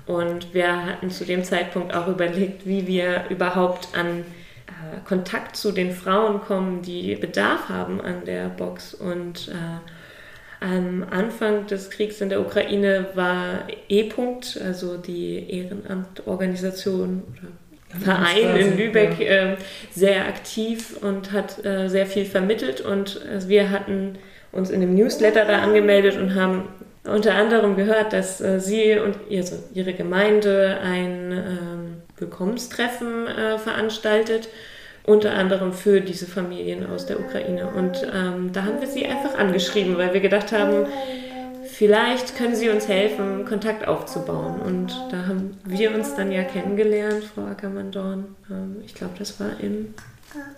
Und 0.05 0.53
wir 0.53 0.85
hatten 0.85 1.11
zu 1.11 1.25
dem 1.25 1.43
Zeitpunkt 1.43 1.93
auch 1.93 2.07
überlegt, 2.07 2.65
wie 2.65 2.87
wir 2.87 3.25
überhaupt 3.29 3.89
an 3.93 4.23
Kontakt 5.03 5.55
zu 5.55 5.71
den 5.71 5.91
Frauen 5.91 6.41
kommen, 6.41 6.81
die 6.81 7.15
Bedarf 7.15 7.69
haben 7.69 8.01
an 8.01 8.25
der 8.25 8.49
Box. 8.49 8.93
Und 8.93 9.49
äh, 9.49 10.65
am 10.65 11.05
Anfang 11.09 11.67
des 11.67 11.89
Kriegs 11.89 12.21
in 12.21 12.29
der 12.29 12.41
Ukraine 12.41 13.07
war 13.13 13.67
E-Punkt, 13.89 14.59
also 14.63 14.97
die 14.97 15.49
Ehrenamtorganisation 15.49 17.23
oder 17.31 17.49
Verein 17.99 18.55
in 18.55 18.77
Lübeck 18.77 19.19
äh, 19.19 19.57
sehr 19.91 20.27
aktiv 20.27 20.97
und 21.01 21.31
hat 21.31 21.63
äh, 21.65 21.87
sehr 21.87 22.05
viel 22.05 22.25
vermittelt. 22.25 22.81
Und 22.81 23.21
äh, 23.25 23.47
wir 23.47 23.69
hatten 23.69 24.17
uns 24.51 24.69
in 24.69 24.81
dem 24.81 24.95
Newsletter 24.95 25.45
da 25.45 25.59
angemeldet 25.61 26.17
und 26.17 26.35
haben 26.35 26.69
unter 27.03 27.35
anderem 27.35 27.75
gehört, 27.75 28.13
dass 28.13 28.41
äh, 28.41 28.59
sie 28.59 28.97
und 28.97 29.17
also 29.31 29.55
ihre 29.73 29.93
Gemeinde 29.93 30.79
ein 30.83 31.31
ähm, 31.31 32.01
Willkommenstreffen 32.17 33.27
äh, 33.27 33.57
veranstaltet, 33.59 34.49
unter 35.05 35.33
anderem 35.33 35.71
für 35.73 36.01
diese 36.01 36.25
Familien 36.25 36.85
aus 36.85 37.05
der 37.05 37.19
Ukraine. 37.19 37.67
Und 37.67 38.07
ähm, 38.13 38.51
da 38.53 38.63
haben 38.63 38.79
wir 38.79 38.87
sie 38.87 39.05
einfach 39.05 39.37
angeschrieben, 39.37 39.97
weil 39.97 40.13
wir 40.13 40.21
gedacht 40.21 40.51
haben, 40.51 40.87
vielleicht 41.65 42.37
können 42.37 42.55
sie 42.55 42.69
uns 42.69 42.87
helfen, 42.87 43.45
Kontakt 43.45 43.87
aufzubauen. 43.87 44.59
Und 44.61 44.95
da 45.11 45.27
haben 45.27 45.57
wir 45.65 45.93
uns 45.93 46.15
dann 46.15 46.31
ja 46.31 46.43
kennengelernt, 46.43 47.23
Frau 47.23 47.43
Ackermann-Dorn. 47.43 48.35
Ähm, 48.49 48.77
ich 48.85 48.95
glaube, 48.95 49.13
das 49.19 49.39
war 49.39 49.51
im 49.59 49.93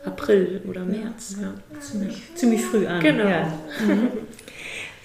April 0.06 0.62
oder 0.68 0.86
März. 0.86 1.38
Ja. 1.42 1.54
Ziemlich, 1.80 2.24
ziemlich 2.36 2.62
früh 2.62 2.88
an. 2.88 3.02
Genau. 3.02 3.28
Ja. 3.28 3.52
Mhm. 3.86 4.12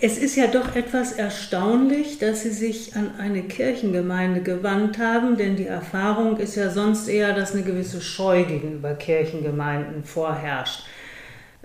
Es 0.04 0.18
ist 0.18 0.34
ja 0.34 0.48
doch 0.48 0.74
etwas 0.74 1.12
erstaunlich, 1.12 2.18
dass 2.18 2.42
Sie 2.42 2.50
sich 2.50 2.96
an 2.96 3.12
eine 3.18 3.44
Kirchengemeinde 3.44 4.40
gewandt 4.40 4.98
haben, 4.98 5.36
denn 5.36 5.54
die 5.54 5.68
Erfahrung 5.68 6.38
ist 6.38 6.56
ja 6.56 6.70
sonst 6.70 7.06
eher, 7.06 7.32
dass 7.34 7.52
eine 7.52 7.62
gewisse 7.62 8.00
Scheu 8.00 8.42
gegenüber 8.42 8.94
Kirchengemeinden 8.94 10.02
vorherrscht. 10.02 10.82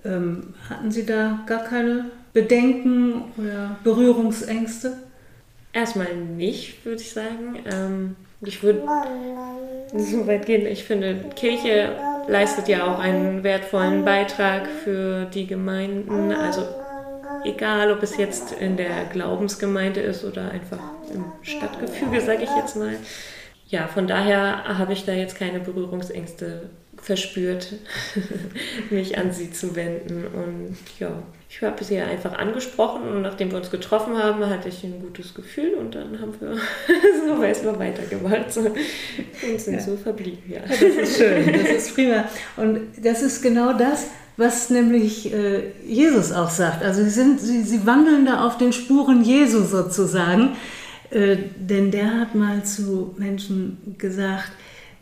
Ähm, 0.06 0.54
hatten 0.70 0.92
Sie 0.92 1.04
da 1.04 1.40
gar 1.48 1.64
keine 1.64 2.12
Bedenken 2.32 3.24
oder 3.38 3.76
Berührungsängste? 3.84 4.98
Erstmal 5.74 6.16
nicht, 6.16 6.86
würde 6.86 7.02
ich 7.02 7.12
sagen. 7.14 7.58
Ähm, 7.66 8.16
ich 8.42 8.62
würde 8.62 8.84
so 9.96 10.28
weit 10.28 10.46
gehen. 10.46 10.68
Ich 10.68 10.84
finde, 10.84 11.26
Kirche 11.36 11.96
leistet 12.28 12.68
ja 12.68 12.86
auch 12.86 13.00
einen 13.00 13.42
wertvollen 13.42 14.06
Beitrag 14.06 14.68
für 14.68 15.26
die 15.26 15.48
Gemeinden. 15.48 16.32
Also 16.32 16.62
egal 17.48 17.92
ob 17.92 18.04
es 18.04 18.18
jetzt 18.18 18.52
in 18.52 18.78
der 18.78 19.06
Glaubensgemeinde 19.06 20.02
ist 20.02 20.24
oder 20.24 20.52
einfach 20.52 20.80
im 21.14 21.26
Stadtgefüge, 21.42 22.22
sage 22.22 22.44
ich 22.44 22.50
jetzt 22.56 22.76
mal. 22.76 22.96
ja, 23.70 23.88
von 23.88 24.08
daher 24.08 24.78
habe 24.78 24.94
ich 24.94 25.06
da 25.06 25.14
jetzt 25.14 25.38
keine 25.38 25.60
Berührungsängste 25.60 26.70
verspürt, 27.02 27.74
mich 28.90 29.18
an 29.18 29.32
sie 29.32 29.52
zu 29.52 29.76
wenden. 29.76 30.26
Und 30.28 30.78
ja, 31.00 31.24
ich 31.50 31.62
habe 31.62 31.84
sie 31.84 32.00
einfach 32.00 32.38
angesprochen 32.38 33.04
und 33.04 33.22
nachdem 33.22 33.52
wir 33.52 33.58
uns 33.58 33.72
getroffen 33.72 34.22
haben, 34.22 34.46
hatte 34.50 34.70
ich 34.70 34.84
ein 34.84 35.00
gutes 35.00 35.34
Gefühl 35.34 35.76
und 35.76 35.96
dann 35.96 36.20
haben 36.20 36.34
wir 36.40 36.56
so 37.36 37.44
erstmal 37.44 37.80
weitergemacht 37.80 38.52
so, 38.52 38.62
und 38.62 39.62
sind 39.62 39.76
ja. 39.76 39.80
so 39.80 39.96
verblieben. 39.96 40.44
Ja. 40.50 40.60
Das 40.68 40.82
ist 40.82 41.18
schön, 41.18 41.54
das 41.54 41.70
ist 41.78 41.96
prima. 41.96 42.26
Und 42.58 42.82
das 43.02 43.22
ist 43.22 43.42
genau 43.42 43.74
das, 43.74 44.08
was 44.38 44.70
nämlich 44.70 45.34
äh, 45.34 45.72
Jesus 45.86 46.32
auch 46.32 46.52
sagt. 46.52 46.84
Also 46.84 47.04
sie, 47.04 47.10
sind, 47.10 47.42
sie, 47.42 47.64
sie 47.64 47.86
wandeln 47.86 48.26
da 48.26 48.46
auf 48.46 48.58
den 48.58 48.72
Spuren 48.72 49.24
Jesu 49.24 49.64
sozusagen, 49.64 50.56
äh, 51.10 51.38
denn 51.58 51.90
der 51.90 52.20
hat 52.20 52.36
mal 52.36 52.64
zu 52.64 53.16
Menschen 53.18 53.96
gesagt, 53.98 54.52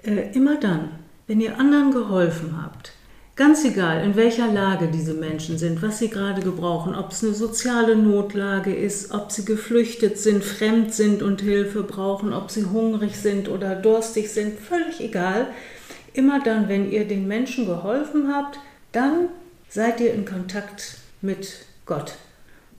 äh, 0.03 0.33
immer 0.33 0.55
dann, 0.57 0.89
wenn 1.27 1.41
ihr 1.41 1.59
anderen 1.59 1.91
geholfen 1.91 2.61
habt, 2.61 2.93
ganz 3.35 3.65
egal 3.65 4.05
in 4.05 4.15
welcher 4.15 4.47
Lage 4.47 4.87
diese 4.87 5.13
Menschen 5.13 5.57
sind, 5.57 5.81
was 5.81 5.99
sie 5.99 6.09
gerade 6.09 6.41
gebrauchen, 6.41 6.95
ob 6.95 7.11
es 7.11 7.21
eine 7.21 7.33
soziale 7.33 7.97
Notlage 7.97 8.73
ist, 8.73 9.11
ob 9.11 9.33
sie 9.33 9.43
geflüchtet 9.43 10.17
sind, 10.17 10.45
fremd 10.45 10.93
sind 10.93 11.21
und 11.21 11.41
Hilfe 11.41 11.83
brauchen, 11.83 12.31
ob 12.31 12.51
sie 12.51 12.65
hungrig 12.65 13.17
sind 13.17 13.49
oder 13.49 13.75
durstig 13.75 14.31
sind, 14.31 14.57
völlig 14.59 15.01
egal. 15.01 15.47
Immer 16.13 16.41
dann, 16.41 16.69
wenn 16.69 16.89
ihr 16.89 17.05
den 17.05 17.27
Menschen 17.27 17.65
geholfen 17.65 18.33
habt, 18.33 18.59
dann 18.95 19.29
seid 19.69 19.99
ihr 19.99 20.13
in 20.13 20.25
Kontakt 20.25 20.97
mit 21.21 21.65
Gott. 21.85 22.13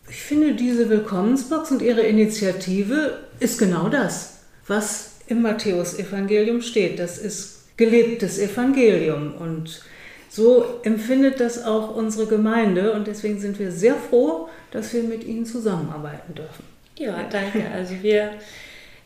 Ich 0.08 0.23
finde, 0.23 0.54
diese 0.54 0.88
Willkommensbox 0.88 1.70
und 1.73 1.82
ihre 1.82 2.02
Initiative 2.02 3.25
ist 3.40 3.58
genau 3.58 3.88
das, 3.88 4.40
was 4.66 5.16
im 5.26 5.42
Matthäusevangelium 5.42 6.62
steht. 6.62 6.99
Das 6.99 7.18
ist 7.18 7.76
gelebtes 7.76 8.38
Evangelium. 8.38 9.35
Und 9.35 9.82
so 10.30 10.80
empfindet 10.82 11.40
das 11.40 11.64
auch 11.64 11.94
unsere 11.94 12.26
Gemeinde 12.26 12.92
und 12.92 13.06
deswegen 13.06 13.40
sind 13.40 13.58
wir 13.58 13.73
sehr 13.73 13.96
froh, 13.96 14.49
dass 14.70 14.92
wir 14.92 15.02
mit 15.02 15.25
Ihnen 15.25 15.44
zusammenarbeiten 15.44 16.35
dürfen. 16.35 16.64
Ja, 16.99 17.25
danke. 17.30 17.68
Also 17.75 17.94
wir 18.02 18.32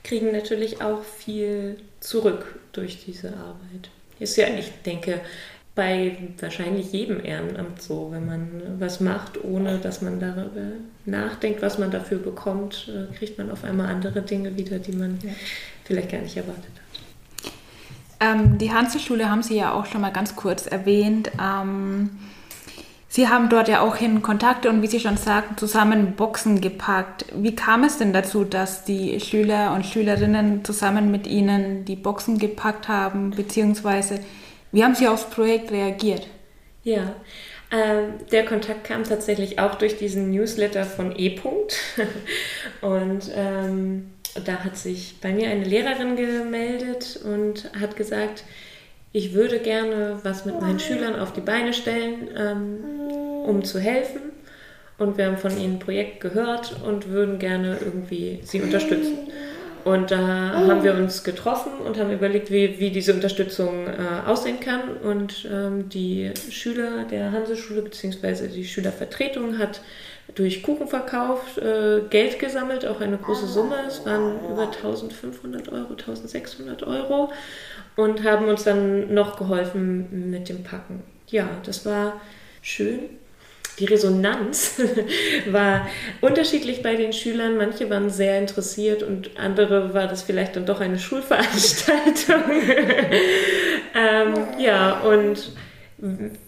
kriegen 0.04 0.32
natürlich 0.32 0.82
auch 0.82 1.02
viel 1.02 1.76
zurück 2.00 2.44
durch 2.72 3.04
diese 3.04 3.28
Arbeit. 3.28 3.90
Ist 4.18 4.36
ja, 4.36 4.46
ich 4.48 4.70
denke, 4.84 5.20
bei 5.74 6.16
wahrscheinlich 6.38 6.92
jedem 6.92 7.24
Ehrenamt 7.24 7.80
so, 7.80 8.08
wenn 8.10 8.26
man 8.26 8.48
was 8.78 9.00
macht, 9.00 9.42
ohne 9.42 9.78
dass 9.78 10.02
man 10.02 10.18
darüber 10.18 10.72
nachdenkt, 11.06 11.62
was 11.62 11.78
man 11.78 11.90
dafür 11.90 12.18
bekommt, 12.18 12.88
äh, 12.88 13.14
kriegt 13.16 13.38
man 13.38 13.50
auf 13.50 13.64
einmal 13.64 13.86
andere 13.86 14.22
Dinge 14.22 14.56
wieder, 14.56 14.78
die 14.78 14.92
man 14.92 15.18
ja. 15.22 15.30
vielleicht 15.84 16.10
gar 16.10 16.20
nicht 16.20 16.36
erwartet 16.36 16.64
hat. 16.64 16.80
Ähm, 18.20 18.58
die 18.58 18.72
Hanselschule 18.72 19.30
haben 19.30 19.42
Sie 19.42 19.56
ja 19.56 19.72
auch 19.72 19.86
schon 19.86 20.02
mal 20.02 20.12
ganz 20.12 20.36
kurz 20.36 20.66
erwähnt. 20.66 21.30
Ähm, 21.40 22.10
Sie 23.12 23.28
haben 23.28 23.48
dort 23.48 23.66
ja 23.68 23.80
auch 23.80 23.96
hin 23.96 24.22
Kontakte 24.22 24.68
und 24.70 24.82
wie 24.82 24.86
Sie 24.86 25.00
schon 25.00 25.16
sagten, 25.16 25.56
zusammen 25.56 26.14
Boxen 26.14 26.60
gepackt. 26.60 27.24
Wie 27.34 27.56
kam 27.56 27.82
es 27.82 27.98
denn 27.98 28.12
dazu, 28.12 28.44
dass 28.44 28.84
die 28.84 29.18
Schüler 29.18 29.72
und 29.74 29.84
Schülerinnen 29.84 30.64
zusammen 30.64 31.10
mit 31.10 31.26
Ihnen 31.26 31.84
die 31.84 31.96
Boxen 31.96 32.38
gepackt 32.38 32.86
haben, 32.86 33.30
beziehungsweise 33.30 34.20
wie 34.72 34.84
haben 34.84 34.94
Sie 34.94 35.08
aufs 35.08 35.28
Projekt 35.30 35.70
reagiert? 35.72 36.26
Ja, 36.82 37.14
äh, 37.70 38.26
der 38.32 38.44
Kontakt 38.44 38.84
kam 38.84 39.04
tatsächlich 39.04 39.58
auch 39.58 39.76
durch 39.76 39.96
diesen 39.96 40.30
Newsletter 40.30 40.84
von 40.84 41.16
E. 41.18 41.38
und 42.80 43.30
ähm, 43.34 44.10
da 44.44 44.64
hat 44.64 44.76
sich 44.76 45.16
bei 45.20 45.32
mir 45.32 45.50
eine 45.50 45.64
Lehrerin 45.64 46.16
gemeldet 46.16 47.20
und 47.24 47.70
hat 47.78 47.96
gesagt, 47.96 48.44
ich 49.12 49.34
würde 49.34 49.58
gerne 49.58 50.20
was 50.22 50.44
mit 50.44 50.60
meinen 50.60 50.78
Schülern 50.78 51.18
auf 51.18 51.32
die 51.32 51.40
Beine 51.40 51.72
stellen, 51.72 52.28
ähm, 52.36 52.78
um 53.44 53.64
zu 53.64 53.80
helfen. 53.80 54.20
Und 54.98 55.16
wir 55.16 55.26
haben 55.26 55.38
von 55.38 55.58
ihnen 55.58 55.76
ein 55.76 55.78
Projekt 55.78 56.20
gehört 56.20 56.80
und 56.84 57.08
würden 57.08 57.38
gerne 57.38 57.78
irgendwie 57.82 58.40
sie 58.44 58.60
unterstützen. 58.60 59.18
Und 59.84 60.10
da 60.10 60.18
haben 60.18 60.82
wir 60.82 60.94
uns 60.94 61.24
getroffen 61.24 61.72
und 61.84 61.98
haben 61.98 62.10
überlegt, 62.10 62.50
wie, 62.50 62.78
wie 62.78 62.90
diese 62.90 63.14
Unterstützung 63.14 63.86
äh, 63.86 64.28
aussehen 64.28 64.60
kann. 64.60 64.96
Und 65.02 65.48
ähm, 65.50 65.88
die 65.88 66.32
Schüler 66.50 67.04
der 67.04 67.32
Hanseschule 67.32 67.82
bzw. 67.82 68.48
die 68.48 68.64
Schülervertretung 68.64 69.58
hat 69.58 69.80
durch 70.34 70.62
Kuchenverkauf 70.62 71.56
äh, 71.56 72.02
Geld 72.08 72.38
gesammelt, 72.38 72.86
auch 72.86 73.00
eine 73.00 73.16
große 73.16 73.46
Summe. 73.46 73.76
Es 73.86 74.04
waren 74.06 74.38
über 74.50 74.70
1500 74.70 75.70
Euro, 75.70 75.90
1600 75.90 76.82
Euro 76.84 77.30
und 77.96 78.24
haben 78.24 78.48
uns 78.48 78.64
dann 78.64 79.12
noch 79.12 79.36
geholfen 79.36 80.30
mit 80.30 80.48
dem 80.48 80.62
Packen. 80.62 81.02
Ja, 81.28 81.48
das 81.64 81.84
war 81.86 82.20
schön. 82.62 83.00
Die 83.80 83.86
Resonanz 83.86 84.80
war 85.50 85.88
unterschiedlich 86.20 86.82
bei 86.82 86.96
den 86.96 87.12
Schülern. 87.12 87.56
Manche 87.56 87.90
waren 87.90 88.10
sehr 88.10 88.38
interessiert 88.38 89.02
und 89.02 89.30
andere 89.38 89.94
war 89.94 90.06
das 90.06 90.22
vielleicht 90.22 90.56
dann 90.56 90.66
doch 90.66 90.80
eine 90.80 90.98
Schulveranstaltung. 90.98 92.42
ähm, 93.94 94.34
ja, 94.58 95.00
und 95.00 95.52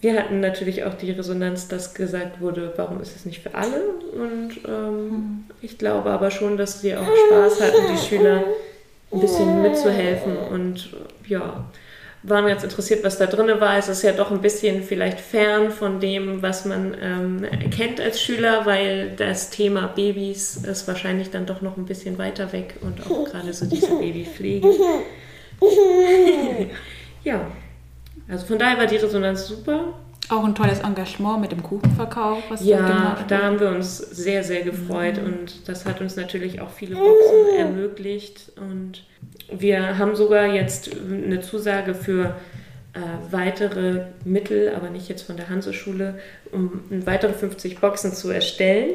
wir 0.01 0.17
hatten 0.17 0.39
natürlich 0.39 0.83
auch 0.83 0.95
die 0.95 1.11
Resonanz, 1.11 1.67
dass 1.67 1.93
gesagt 1.93 2.41
wurde, 2.41 2.73
warum 2.75 3.01
ist 3.01 3.15
es 3.15 3.25
nicht 3.25 3.43
für 3.43 3.53
alle? 3.53 3.83
Und 4.13 4.51
ähm, 4.67 5.45
ich 5.61 5.77
glaube 5.77 6.09
aber 6.09 6.31
schon, 6.31 6.57
dass 6.57 6.83
wir 6.83 6.99
auch 6.99 7.07
Spaß 7.27 7.61
hatten, 7.61 7.93
die 7.93 8.07
Schüler 8.07 8.43
ein 9.11 9.19
bisschen 9.19 9.61
mitzuhelfen 9.61 10.37
und 10.37 10.89
ja, 11.27 11.65
waren 12.23 12.47
jetzt 12.47 12.63
interessiert, 12.63 13.03
was 13.03 13.17
da 13.17 13.25
drin 13.25 13.59
war. 13.59 13.77
Es 13.77 13.89
ist 13.89 14.01
ja 14.01 14.13
doch 14.13 14.31
ein 14.31 14.41
bisschen 14.41 14.81
vielleicht 14.81 15.19
fern 15.19 15.71
von 15.71 15.99
dem, 15.99 16.41
was 16.41 16.65
man 16.65 16.95
ähm, 17.01 17.45
kennt 17.69 17.99
als 17.99 18.21
Schüler, 18.21 18.65
weil 18.65 19.11
das 19.11 19.49
Thema 19.49 19.87
Babys 19.87 20.55
ist 20.57 20.87
wahrscheinlich 20.87 21.29
dann 21.29 21.45
doch 21.45 21.61
noch 21.61 21.77
ein 21.77 21.85
bisschen 21.85 22.17
weiter 22.17 22.51
weg 22.53 22.75
und 22.81 23.05
auch 23.05 23.25
gerade 23.31 23.53
so 23.53 23.65
diese 23.65 23.95
Babypflege. 23.95 24.69
ja, 27.23 27.45
also 28.27 28.45
von 28.45 28.57
daher 28.57 28.77
war 28.77 28.87
die 28.87 28.97
Resonanz 28.97 29.47
super. 29.47 29.93
Auch 30.29 30.45
ein 30.45 30.55
tolles 30.55 30.79
Engagement 30.79 31.41
mit 31.41 31.51
dem 31.51 31.61
Kuchenverkauf, 31.61 32.39
was 32.47 32.63
Ja, 32.63 33.17
da 33.27 33.39
haben 33.39 33.59
wir 33.59 33.69
uns 33.69 33.97
sehr, 33.97 34.43
sehr 34.45 34.61
gefreut 34.61 35.21
mhm. 35.21 35.25
und 35.25 35.67
das 35.67 35.85
hat 35.85 35.99
uns 35.99 36.15
natürlich 36.15 36.61
auch 36.61 36.69
viele 36.69 36.95
Boxen 36.95 37.59
ermöglicht 37.59 38.53
und 38.55 39.03
wir 39.59 39.97
haben 39.97 40.15
sogar 40.15 40.47
jetzt 40.47 40.91
eine 41.09 41.41
Zusage 41.41 41.93
für 41.93 42.35
äh, 42.93 42.99
weitere 43.31 44.05
Mittel, 44.23 44.73
aber 44.75 44.89
nicht 44.89 45.09
jetzt 45.09 45.23
von 45.23 45.37
der 45.37 45.49
Hanseschule, 45.49 46.19
um 46.51 46.81
weitere 46.89 47.33
50 47.33 47.79
Boxen 47.79 48.13
zu 48.13 48.29
erstellen. 48.29 48.91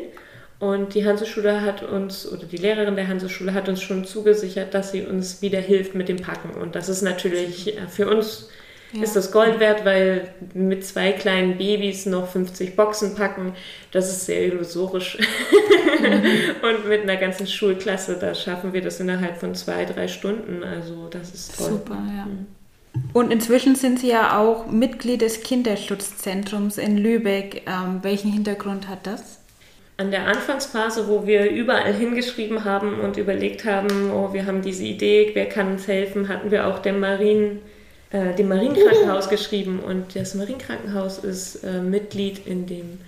Und 0.60 0.94
die 0.94 1.06
Hanseschule 1.06 1.62
hat 1.62 1.82
uns, 1.82 2.30
oder 2.30 2.44
die 2.44 2.56
Lehrerin 2.56 2.96
der 2.96 3.06
Hanseschule 3.06 3.54
hat 3.54 3.68
uns 3.68 3.80
schon 3.82 4.04
zugesichert, 4.04 4.74
dass 4.74 4.90
sie 4.90 5.02
uns 5.02 5.40
wieder 5.40 5.60
hilft 5.60 5.94
mit 5.94 6.08
dem 6.08 6.18
Packen. 6.18 6.50
Und 6.50 6.74
das 6.74 6.88
ist 6.88 7.02
natürlich 7.02 7.76
äh, 7.76 7.86
für 7.88 8.08
uns 8.08 8.48
ja. 8.92 9.02
ist 9.02 9.16
das 9.16 9.32
Gold 9.32 9.60
wert, 9.60 9.84
weil 9.84 10.32
mit 10.54 10.84
zwei 10.84 11.12
kleinen 11.12 11.58
Babys 11.58 12.06
noch 12.06 12.28
50 12.28 12.76
Boxen 12.76 13.14
packen, 13.14 13.54
das 13.92 14.08
ist 14.08 14.26
sehr 14.26 14.42
illusorisch. 14.42 15.18
Mhm. 15.18 15.24
Und 16.68 16.88
mit 16.88 17.02
einer 17.02 17.16
ganzen 17.16 17.46
Schulklasse, 17.46 18.18
da 18.20 18.34
schaffen 18.34 18.72
wir 18.72 18.82
das 18.82 19.00
innerhalb 19.00 19.38
von 19.38 19.54
zwei, 19.54 19.84
drei 19.84 20.08
Stunden. 20.08 20.62
Also 20.62 21.08
das 21.08 21.34
ist 21.34 21.56
toll. 21.56 21.70
Super, 21.70 21.94
ja. 21.94 22.26
Mhm. 22.26 22.46
Und 23.12 23.32
inzwischen 23.32 23.74
sind 23.74 24.00
Sie 24.00 24.08
ja 24.08 24.38
auch 24.38 24.66
Mitglied 24.66 25.20
des 25.20 25.42
Kinderschutzzentrums 25.42 26.78
in 26.78 26.98
Lübeck. 26.98 27.62
Ähm, 27.66 28.00
welchen 28.02 28.32
Hintergrund 28.32 28.88
hat 28.88 29.06
das? 29.06 29.40
An 29.96 30.10
der 30.10 30.26
Anfangsphase, 30.26 31.08
wo 31.08 31.26
wir 31.26 31.50
überall 31.50 31.92
hingeschrieben 31.92 32.64
haben 32.64 33.00
und 33.00 33.16
überlegt 33.16 33.64
haben, 33.64 34.12
oh, 34.12 34.32
wir 34.32 34.46
haben 34.46 34.62
diese 34.62 34.84
Idee, 34.84 35.32
wer 35.34 35.48
kann 35.48 35.72
uns 35.72 35.88
helfen, 35.88 36.28
hatten 36.28 36.50
wir 36.50 36.68
auch 36.68 36.78
den 36.78 37.00
Marien 37.00 37.60
äh, 38.10 38.34
dem 38.34 38.48
Marienkrankenhaus 38.48 39.28
geschrieben 39.28 39.80
und 39.80 40.16
das 40.16 40.34
Marienkrankenhaus 40.34 41.18
ist 41.18 41.62
äh, 41.64 41.80
Mitglied 41.80 42.46
in 42.46 42.66
dem 42.66 42.98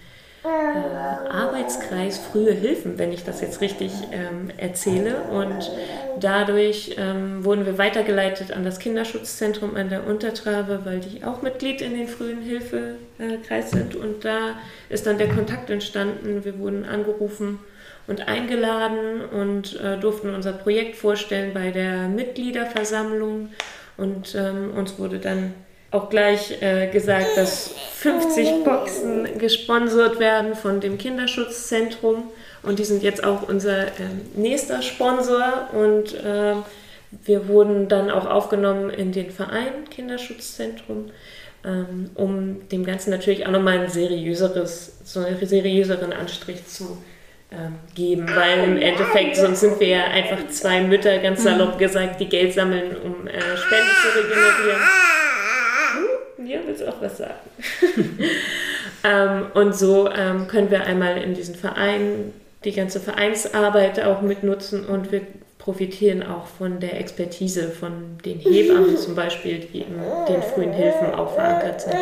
äh, 0.42 1.28
Arbeitskreis 1.28 2.18
Frühe 2.18 2.52
Hilfen, 2.52 2.98
wenn 2.98 3.12
ich 3.12 3.24
das 3.24 3.40
jetzt 3.40 3.60
richtig 3.60 3.92
ähm, 4.12 4.50
erzähle. 4.56 5.22
Und 5.30 5.70
dadurch 6.18 6.96
ähm, 6.98 7.44
wurden 7.44 7.66
wir 7.66 7.78
weitergeleitet 7.78 8.52
an 8.52 8.64
das 8.64 8.78
Kinderschutzzentrum 8.78 9.74
an 9.76 9.90
der 9.90 10.06
Untertrave, 10.06 10.80
weil 10.84 11.00
die 11.00 11.24
auch 11.24 11.42
Mitglied 11.42 11.82
in 11.82 11.94
den 11.94 12.08
Frühen 12.08 12.42
Hilfekreis 12.42 13.70
sind. 13.70 13.96
Und 13.96 14.24
da 14.24 14.58
ist 14.88 15.06
dann 15.06 15.18
der 15.18 15.28
Kontakt 15.28 15.68
entstanden. 15.70 16.44
Wir 16.44 16.58
wurden 16.58 16.84
angerufen 16.84 17.58
und 18.06 18.26
eingeladen 18.26 19.22
und 19.22 19.78
äh, 19.80 19.98
durften 19.98 20.34
unser 20.34 20.52
Projekt 20.52 20.96
vorstellen 20.96 21.52
bei 21.52 21.70
der 21.70 22.08
Mitgliederversammlung 22.08 23.50
und 24.00 24.34
ähm, 24.34 24.72
uns 24.76 24.98
wurde 24.98 25.18
dann 25.18 25.54
auch 25.90 26.08
gleich 26.08 26.62
äh, 26.62 26.86
gesagt, 26.88 27.36
dass 27.36 27.72
50 27.94 28.64
Boxen 28.64 29.38
gesponsert 29.38 30.20
werden 30.20 30.54
von 30.54 30.80
dem 30.80 30.98
Kinderschutzzentrum. 30.98 32.24
Und 32.62 32.78
die 32.78 32.84
sind 32.84 33.02
jetzt 33.02 33.24
auch 33.24 33.48
unser 33.48 33.88
äh, 33.88 33.90
nächster 34.34 34.82
Sponsor. 34.82 35.68
Und 35.72 36.14
äh, 36.14 36.54
wir 37.24 37.48
wurden 37.48 37.88
dann 37.88 38.10
auch 38.10 38.26
aufgenommen 38.26 38.90
in 38.90 39.10
den 39.12 39.30
Verein 39.30 39.88
Kinderschutzzentrum, 39.90 41.10
ähm, 41.64 42.10
um 42.14 42.68
dem 42.68 42.86
Ganzen 42.86 43.10
natürlich 43.10 43.46
auch 43.46 43.50
nochmal 43.50 43.80
ein 43.80 43.90
seriöseres, 43.90 44.92
so 45.04 45.20
einen 45.20 45.44
seriöseren 45.44 46.12
Anstrich 46.12 46.66
zu 46.66 46.84
ähm, 46.84 46.98
geben, 47.94 48.28
weil 48.34 48.64
im 48.64 48.76
Endeffekt 48.76 49.36
sonst 49.36 49.60
sind 49.60 49.80
wir 49.80 49.88
ja 49.88 50.04
einfach 50.04 50.48
zwei 50.50 50.82
Mütter, 50.82 51.18
ganz 51.18 51.42
salopp 51.42 51.78
gesagt, 51.78 52.20
die 52.20 52.28
Geld 52.28 52.54
sammeln, 52.54 52.96
um 53.04 53.26
äh, 53.26 53.40
Spenden 53.56 53.90
zu 54.02 54.18
regenerieren. 54.18 54.82
Hm, 56.36 56.46
ja, 56.46 56.58
willst 56.64 56.82
du 56.82 56.88
auch 56.88 57.00
was 57.00 57.18
sagen? 57.18 57.34
ähm, 59.04 59.46
und 59.54 59.74
so 59.74 60.08
ähm, 60.10 60.46
können 60.46 60.70
wir 60.70 60.84
einmal 60.84 61.20
in 61.22 61.34
diesen 61.34 61.56
Verein 61.56 62.32
die 62.64 62.72
ganze 62.72 63.00
Vereinsarbeit 63.00 64.00
auch 64.04 64.20
mitnutzen 64.20 64.86
und 64.86 65.10
wir 65.10 65.22
profitieren 65.60 66.22
auch 66.22 66.46
von 66.46 66.80
der 66.80 66.98
Expertise 66.98 67.68
von 67.68 68.18
den 68.24 68.38
Hebammen 68.38 68.96
zum 68.96 69.14
Beispiel, 69.14 69.60
die 69.60 69.82
in 69.82 69.94
den 70.26 70.42
frühen 70.42 70.72
Hilfen 70.72 71.14
auch 71.14 71.34
verankert 71.34 71.82
sind. 71.82 71.94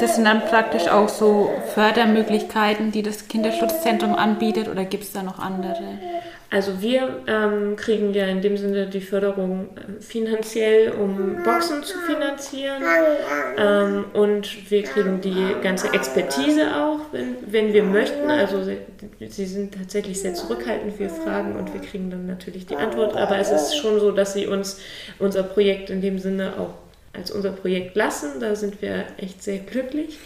Das 0.00 0.16
sind 0.16 0.24
dann 0.24 0.44
praktisch 0.46 0.88
auch 0.88 1.08
so 1.08 1.50
Fördermöglichkeiten, 1.74 2.90
die 2.90 3.02
das 3.02 3.28
Kinderschutzzentrum 3.28 4.14
anbietet 4.14 4.68
oder 4.68 4.84
gibt 4.84 5.04
es 5.04 5.12
da 5.12 5.22
noch 5.22 5.38
andere? 5.38 5.98
Also 6.52 6.82
wir 6.82 7.22
ähm, 7.26 7.76
kriegen 7.76 8.12
ja 8.12 8.26
in 8.26 8.42
dem 8.42 8.58
Sinne 8.58 8.86
die 8.86 9.00
Förderung 9.00 9.70
äh, 9.74 10.02
finanziell, 10.02 10.92
um 10.92 11.42
Boxen 11.42 11.82
zu 11.82 11.96
finanzieren. 12.00 12.82
Ähm, 13.56 14.04
und 14.12 14.70
wir 14.70 14.82
kriegen 14.82 15.22
die 15.22 15.56
ganze 15.62 15.90
Expertise 15.94 16.76
auch, 16.76 17.00
wenn, 17.10 17.36
wenn 17.46 17.72
wir 17.72 17.82
möchten. 17.82 18.30
Also 18.30 18.62
sie, 18.64 18.76
sie, 19.28 19.46
sind 19.46 19.74
tatsächlich 19.74 20.20
sehr 20.20 20.34
zurückhaltend, 20.34 20.98
wir 20.98 21.08
fragen 21.08 21.56
und 21.56 21.72
wir 21.72 21.80
kriegen 21.80 22.10
dann 22.10 22.26
natürlich 22.26 22.66
die 22.66 22.76
Antwort. 22.76 23.16
Aber 23.16 23.38
es 23.38 23.50
ist 23.50 23.74
schon 23.78 23.98
so, 23.98 24.12
dass 24.12 24.34
sie 24.34 24.46
uns 24.46 24.78
unser 25.18 25.44
Projekt 25.44 25.88
in 25.88 26.02
dem 26.02 26.18
Sinne 26.18 26.52
auch 26.58 26.74
als 27.14 27.30
unser 27.30 27.52
Projekt 27.52 27.96
lassen. 27.96 28.40
Da 28.40 28.56
sind 28.56 28.82
wir 28.82 29.06
echt 29.16 29.42
sehr 29.42 29.58
glücklich. 29.58 30.18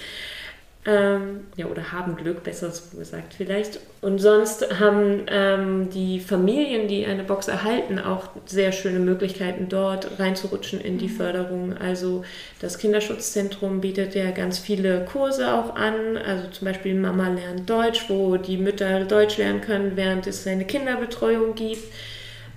Ähm, 0.88 1.48
ja, 1.56 1.66
oder 1.66 1.90
haben 1.90 2.14
Glück, 2.14 2.44
besser 2.44 2.72
gesagt 2.96 3.34
vielleicht. 3.34 3.80
Und 4.02 4.20
sonst 4.20 4.78
haben 4.78 5.22
ähm, 5.28 5.90
die 5.90 6.20
Familien, 6.20 6.86
die 6.86 7.04
eine 7.04 7.24
Box 7.24 7.48
erhalten, 7.48 7.98
auch 7.98 8.28
sehr 8.46 8.70
schöne 8.70 9.00
Möglichkeiten, 9.00 9.68
dort 9.68 10.20
reinzurutschen 10.20 10.80
in 10.80 10.98
die 10.98 11.08
mhm. 11.08 11.16
Förderung. 11.16 11.76
Also 11.76 12.24
das 12.60 12.78
Kinderschutzzentrum 12.78 13.80
bietet 13.80 14.14
ja 14.14 14.30
ganz 14.30 14.60
viele 14.60 15.04
Kurse 15.06 15.52
auch 15.54 15.74
an, 15.74 16.16
also 16.16 16.48
zum 16.52 16.66
Beispiel 16.66 16.94
Mama 16.94 17.30
lernt 17.30 17.68
Deutsch, 17.68 18.04
wo 18.06 18.36
die 18.36 18.56
Mütter 18.56 19.06
Deutsch 19.06 19.38
lernen 19.38 19.62
können, 19.62 19.96
während 19.96 20.28
es 20.28 20.46
eine 20.46 20.66
Kinderbetreuung 20.66 21.56
gibt. 21.56 21.82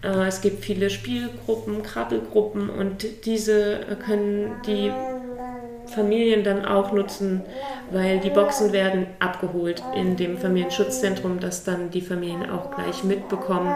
Äh, 0.03 0.27
es 0.27 0.41
gibt 0.41 0.63
viele 0.63 0.91
Spielgruppen, 0.91 1.81
Krabbelgruppen 1.81 2.69
und 2.69 3.25
diese 3.25 3.79
können 4.05 4.51
die 4.67 4.91
Familien 5.89 6.43
dann 6.43 6.65
auch 6.65 6.91
nutzen, 6.91 7.41
weil 7.91 8.19
die 8.19 8.29
Boxen 8.29 8.71
werden 8.71 9.07
abgeholt 9.19 9.83
in 9.95 10.15
dem 10.15 10.37
Familienschutzzentrum, 10.37 11.39
dass 11.39 11.63
dann 11.63 11.89
die 11.91 12.01
Familien 12.01 12.49
auch 12.49 12.71
gleich 12.75 13.03
mitbekommen, 13.03 13.75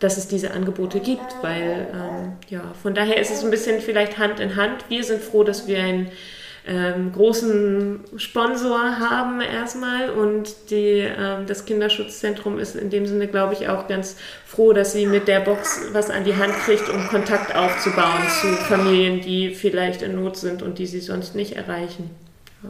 dass 0.00 0.16
es 0.16 0.28
diese 0.28 0.52
Angebote 0.52 1.00
gibt, 1.00 1.36
weil 1.42 1.88
ähm, 1.92 2.32
ja, 2.48 2.62
von 2.82 2.94
daher 2.94 3.20
ist 3.20 3.30
es 3.30 3.44
ein 3.44 3.50
bisschen 3.50 3.80
vielleicht 3.80 4.18
Hand 4.18 4.40
in 4.40 4.56
Hand. 4.56 4.84
Wir 4.88 5.02
sind 5.02 5.20
froh, 5.22 5.44
dass 5.44 5.66
wir 5.66 5.82
ein 5.82 6.10
ähm, 6.68 7.12
großen 7.12 8.00
Sponsor 8.16 8.98
haben 8.98 9.40
erstmal 9.40 10.10
und 10.10 10.54
die, 10.70 10.98
ähm, 10.98 11.46
das 11.46 11.64
Kinderschutzzentrum 11.64 12.58
ist 12.58 12.76
in 12.76 12.90
dem 12.90 13.06
Sinne, 13.06 13.26
glaube 13.26 13.54
ich, 13.54 13.68
auch 13.68 13.88
ganz 13.88 14.16
froh, 14.44 14.74
dass 14.74 14.92
sie 14.92 15.06
mit 15.06 15.28
der 15.28 15.40
Box 15.40 15.80
was 15.92 16.10
an 16.10 16.24
die 16.24 16.36
Hand 16.36 16.52
kriegt, 16.66 16.90
um 16.90 17.08
Kontakt 17.08 17.56
aufzubauen 17.56 18.22
zu 18.42 18.48
Familien, 18.48 19.22
die 19.22 19.54
vielleicht 19.54 20.02
in 20.02 20.16
Not 20.16 20.36
sind 20.36 20.62
und 20.62 20.78
die 20.78 20.86
sie 20.86 21.00
sonst 21.00 21.34
nicht 21.34 21.56
erreichen. 21.56 22.10
Ja. 22.62 22.68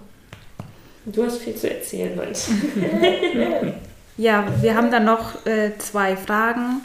Du 1.07 1.25
hast 1.25 1.39
viel 1.39 1.57
zu 1.57 1.69
erzählen 1.69 2.17
heute. 2.17 2.39
ja, 4.17 4.47
wir 4.61 4.77
haben 4.77 4.93
dann 4.93 5.07
noch 5.07 5.45
äh, 5.45 5.73
zwei 5.79 6.17
Fragen. 6.17 6.83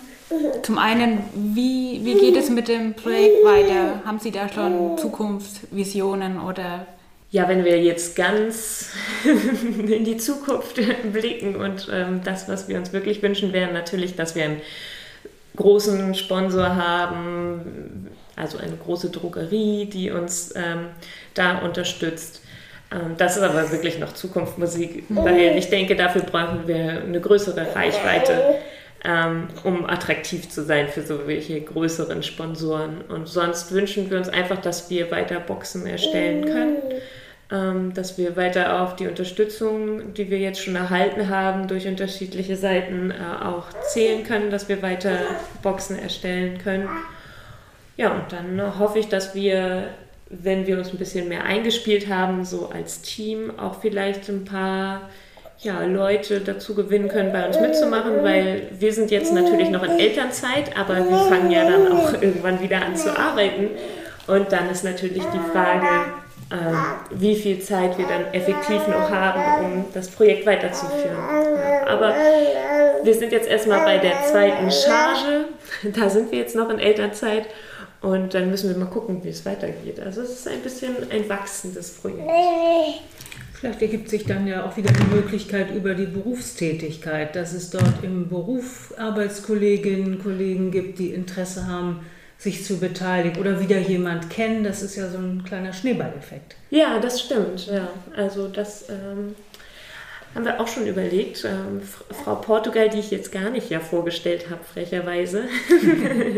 Zum 0.63 0.79
einen, 0.79 1.19
wie, 1.35 2.01
wie 2.03 2.15
geht 2.15 2.37
es 2.37 2.49
mit 2.49 2.67
dem 2.67 2.95
Projekt 2.95 3.45
weiter? 3.45 4.01
Haben 4.03 4.17
Sie 4.17 4.31
da 4.31 4.49
schon 4.49 4.97
Zukunftsvisionen 4.97 6.39
oder 6.41 6.87
ja, 7.33 7.49
wenn 7.49 7.65
wir 7.65 7.81
jetzt 7.81 8.15
ganz 8.15 8.91
in 9.25 10.05
die 10.05 10.17
Zukunft 10.17 10.79
blicken 11.11 11.55
und 11.55 11.89
ähm, 11.91 12.21
das, 12.23 12.47
was 12.47 12.67
wir 12.67 12.77
uns 12.77 12.93
wirklich 12.93 13.23
wünschen, 13.23 13.53
wäre 13.53 13.73
natürlich, 13.73 14.15
dass 14.15 14.35
wir 14.35 14.43
einen 14.43 14.61
großen 15.55 16.13
Sponsor 16.13 16.75
haben, 16.75 18.07
also 18.35 18.59
eine 18.59 18.75
große 18.75 19.09
Drogerie, 19.09 19.87
die 19.87 20.11
uns 20.11 20.53
ähm, 20.55 20.89
da 21.33 21.57
unterstützt. 21.57 22.43
Ähm, 22.91 23.15
das 23.17 23.35
ist 23.35 23.41
aber 23.41 23.71
wirklich 23.71 23.97
noch 23.97 24.13
Zukunftsmusik, 24.13 25.05
weil 25.09 25.57
ich 25.57 25.71
denke, 25.71 25.95
dafür 25.95 26.21
brauchen 26.21 26.67
wir 26.67 27.01
eine 27.01 27.19
größere 27.19 27.75
Reichweite, 27.75 28.57
ähm, 29.03 29.47
um 29.63 29.87
attraktiv 29.87 30.49
zu 30.49 30.63
sein 30.63 30.87
für 30.87 31.01
solche 31.01 31.61
größeren 31.61 32.21
Sponsoren. 32.21 33.01
Und 33.09 33.27
sonst 33.27 33.71
wünschen 33.71 34.11
wir 34.11 34.19
uns 34.19 34.29
einfach, 34.29 34.61
dass 34.61 34.91
wir 34.91 35.09
weiter 35.09 35.39
Boxen 35.39 35.87
erstellen 35.87 36.45
können 36.45 36.77
ähm, 36.91 37.01
dass 37.93 38.17
wir 38.17 38.35
weiter 38.35 38.81
auf 38.81 38.95
die 38.95 39.07
Unterstützung, 39.07 40.13
die 40.15 40.31
wir 40.31 40.39
jetzt 40.39 40.61
schon 40.61 40.75
erhalten 40.75 41.29
haben, 41.29 41.67
durch 41.67 41.87
unterschiedliche 41.87 42.55
Seiten 42.55 43.11
äh, 43.11 43.45
auch 43.45 43.65
zählen 43.91 44.23
können, 44.23 44.49
dass 44.49 44.69
wir 44.69 44.81
weiter 44.81 45.11
Boxen 45.61 45.99
erstellen 45.99 46.57
können. 46.57 46.89
Ja, 47.95 48.11
und 48.11 48.31
dann 48.31 48.79
hoffe 48.79 48.97
ich, 48.97 49.07
dass 49.07 49.35
wir, 49.35 49.83
wenn 50.29 50.65
wir 50.65 50.79
uns 50.79 50.91
ein 50.91 50.97
bisschen 50.97 51.29
mehr 51.29 51.43
eingespielt 51.43 52.09
haben, 52.09 52.43
so 52.43 52.69
als 52.73 53.01
Team 53.01 53.51
auch 53.59 53.81
vielleicht 53.81 54.29
ein 54.29 54.45
paar 54.45 55.09
ja, 55.59 55.83
Leute 55.83 56.41
dazu 56.41 56.73
gewinnen 56.73 57.07
können, 57.07 57.31
bei 57.31 57.45
uns 57.45 57.59
mitzumachen, 57.59 58.23
weil 58.23 58.69
wir 58.79 58.91
sind 58.93 59.11
jetzt 59.11 59.31
natürlich 59.31 59.69
noch 59.69 59.83
in 59.83 59.99
Elternzeit, 59.99 60.75
aber 60.75 60.95
wir 61.07 61.17
fangen 61.29 61.51
ja 61.51 61.69
dann 61.69 61.91
auch 61.91 62.13
irgendwann 62.21 62.59
wieder 62.61 62.83
an 62.83 62.95
zu 62.95 63.15
arbeiten. 63.15 63.67
Und 64.25 64.51
dann 64.51 64.71
ist 64.71 64.83
natürlich 64.83 65.23
die 65.23 65.51
Frage, 65.51 65.85
ähm, 65.85 66.22
wie 67.11 67.35
viel 67.35 67.59
Zeit 67.59 67.97
wir 67.97 68.05
dann 68.05 68.25
effektiv 68.33 68.87
noch 68.87 69.09
haben, 69.09 69.65
um 69.65 69.85
das 69.93 70.09
Projekt 70.09 70.45
weiterzuführen. 70.45 71.17
Ja, 71.17 71.87
aber 71.87 72.13
wir 73.03 73.13
sind 73.13 73.31
jetzt 73.31 73.47
erstmal 73.47 73.83
bei 73.83 73.97
der 73.97 74.23
zweiten 74.23 74.71
Charge. 74.71 75.45
Da 75.95 76.09
sind 76.09 76.31
wir 76.31 76.39
jetzt 76.39 76.55
noch 76.55 76.69
in 76.69 76.79
Elternzeit. 76.79 77.47
Und 78.01 78.33
dann 78.33 78.49
müssen 78.49 78.69
wir 78.69 78.77
mal 78.77 78.89
gucken, 78.89 79.23
wie 79.23 79.29
es 79.29 79.45
weitergeht. 79.45 79.99
Also 79.99 80.21
es 80.21 80.31
ist 80.31 80.47
ein 80.47 80.59
bisschen 80.59 80.95
ein 81.09 81.27
wachsendes 81.29 81.91
Projekt. 81.91 82.29
Vielleicht 83.53 83.81
ergibt 83.81 84.09
sich 84.09 84.25
dann 84.25 84.45
ja 84.45 84.65
auch 84.65 84.75
wieder 84.75 84.91
die 84.91 85.15
Möglichkeit 85.15 85.73
über 85.73 85.93
die 85.93 86.05
Berufstätigkeit, 86.05 87.33
dass 87.33 87.53
es 87.53 87.69
dort 87.69 88.03
im 88.03 88.27
Beruf 88.27 88.93
Arbeitskolleginnen 88.97 90.15
und 90.15 90.23
Kollegen 90.23 90.69
gibt, 90.69 90.99
die 90.99 91.13
Interesse 91.13 91.65
haben, 91.65 92.05
sich 92.37 92.65
zu 92.65 92.79
beteiligen 92.79 93.39
oder 93.39 93.59
wieder 93.59 93.79
jemand 93.79 94.29
kennen. 94.29 94.63
Das 94.63 94.81
ist 94.81 94.95
ja 94.95 95.09
so 95.09 95.17
ein 95.17 95.43
kleiner 95.45 95.73
Schneeballeffekt. 95.73 96.55
Ja, 96.69 96.99
das 96.99 97.21
stimmt. 97.21 97.67
Ja. 97.67 97.87
Also 98.15 98.47
das 98.47 98.89
ähm, 98.89 99.35
haben 100.35 100.45
wir 100.45 100.59
auch 100.59 100.67
schon 100.67 100.87
überlegt. 100.87 101.45
Ähm, 101.45 101.81
Frau 102.23 102.35
Portugal, 102.35 102.89
die 102.89 102.99
ich 102.99 103.11
jetzt 103.11 103.31
gar 103.31 103.49
nicht 103.49 103.69
ja 103.69 103.79
vorgestellt 103.79 104.49
habe, 104.49 104.63
frecherweise, 104.63 105.43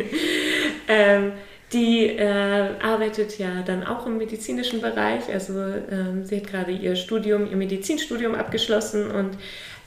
ähm, 0.87 1.31
die 1.73 2.07
äh, 2.07 2.69
arbeitet 2.81 3.37
ja 3.39 3.63
dann 3.65 3.83
auch 3.83 4.05
im 4.05 4.17
medizinischen 4.17 4.81
Bereich. 4.81 5.27
Also 5.33 5.59
ähm, 5.59 6.23
sie 6.23 6.37
hat 6.37 6.47
gerade 6.47 6.71
ihr 6.71 6.95
Studium, 6.95 7.49
ihr 7.49 7.57
Medizinstudium 7.57 8.35
abgeschlossen 8.35 9.09
und 9.09 9.31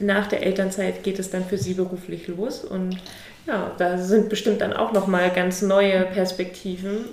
nach 0.01 0.27
der 0.27 0.43
Elternzeit 0.43 1.03
geht 1.03 1.19
es 1.19 1.31
dann 1.31 1.45
für 1.45 1.59
sie 1.59 1.75
beruflich 1.75 2.29
los 2.29 2.65
und 2.65 2.99
ja, 3.49 3.73
da 3.79 3.97
sind 3.97 4.29
bestimmt 4.29 4.61
dann 4.61 4.75
auch 4.75 4.93
nochmal 4.93 5.31
ganz 5.31 5.63
neue 5.63 6.03
Perspektiven. 6.03 7.07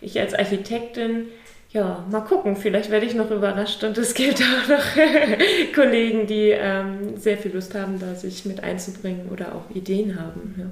Ich 0.00 0.18
als 0.18 0.34
Architektin, 0.34 1.26
ja, 1.70 2.04
mal 2.10 2.22
gucken, 2.22 2.56
vielleicht 2.56 2.90
werde 2.90 3.06
ich 3.06 3.14
noch 3.14 3.30
überrascht 3.30 3.84
und 3.84 3.96
es 3.98 4.14
gibt 4.14 4.42
auch 4.42 4.68
noch 4.68 4.84
Kollegen, 5.74 6.26
die 6.26 6.50
ähm, 6.50 7.16
sehr 7.18 7.36
viel 7.36 7.52
Lust 7.52 7.74
haben, 7.74 8.00
da 8.00 8.14
sich 8.14 8.46
mit 8.46 8.64
einzubringen 8.64 9.28
oder 9.30 9.54
auch 9.54 9.74
Ideen 9.74 10.18
haben. 10.18 10.54
Ja. 10.58 10.64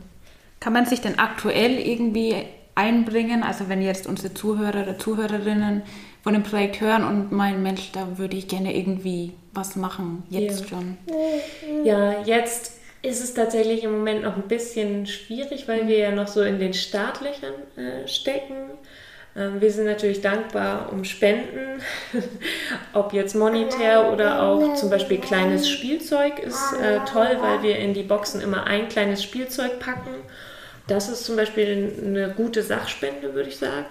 Kann 0.59 0.73
man 0.73 0.87
sich 0.87 1.03
denn 1.03 1.19
aktuell 1.19 1.79
irgendwie 1.79 2.37
einbringen? 2.75 3.43
Also 3.43 3.69
wenn 3.69 3.83
jetzt 3.83 4.07
unsere 4.07 4.33
Zuhörer 4.33 4.83
oder 4.83 4.99
Zuhörerinnen 4.99 5.83
von 6.23 6.33
dem 6.33 6.43
Projekt 6.43 6.81
hören 6.81 7.05
und 7.05 7.31
meinen, 7.31 7.63
Mensch, 7.63 7.93
da 7.93 8.19
würde 8.19 8.37
ich 8.37 8.49
gerne 8.49 8.75
irgendwie 8.75 9.33
was 9.53 9.77
machen, 9.77 10.23
jetzt 10.31 10.63
ja. 10.63 10.69
schon. 10.69 10.97
Ja, 11.85 12.23
jetzt 12.23 12.80
ist 13.03 13.23
es 13.23 13.35
tatsächlich 13.35 13.85
im 13.85 13.93
Moment 13.93 14.23
noch 14.23 14.37
ein 14.37 14.49
bisschen 14.49 15.07
schwierig, 15.07 15.69
weil 15.69 15.89
wir 15.89 15.99
ja 15.99 16.11
noch 16.11 16.29
so 16.29 16.43
in 16.43 16.59
den 16.59 16.75
Startlöchern 16.75 17.55
äh, 17.77 18.07
stecken. 18.07 18.57
Ähm, 19.37 19.61
wir 19.61 19.71
sind 19.71 19.87
natürlich 19.87 20.21
dankbar 20.21 20.93
um 20.93 21.05
Spenden, 21.05 21.81
ob 22.93 23.13
jetzt 23.13 23.35
monetär 23.35 24.13
oder 24.13 24.43
auch 24.43 24.75
zum 24.75 24.91
Beispiel 24.91 25.19
kleines 25.19 25.69
Spielzeug 25.69 26.39
ist 26.41 26.75
äh, 26.83 27.01
toll, 27.11 27.39
weil 27.41 27.63
wir 27.63 27.77
in 27.79 27.95
die 27.95 28.03
Boxen 28.03 28.41
immer 28.41 28.65
ein 28.65 28.89
kleines 28.89 29.23
Spielzeug 29.23 29.79
packen 29.79 30.15
das 30.91 31.09
ist 31.09 31.25
zum 31.25 31.37
Beispiel 31.37 32.01
eine 32.05 32.35
gute 32.35 32.65
Sachspende, 32.65 33.33
würde 33.33 33.49
ich 33.49 33.59
sagen. 33.59 33.87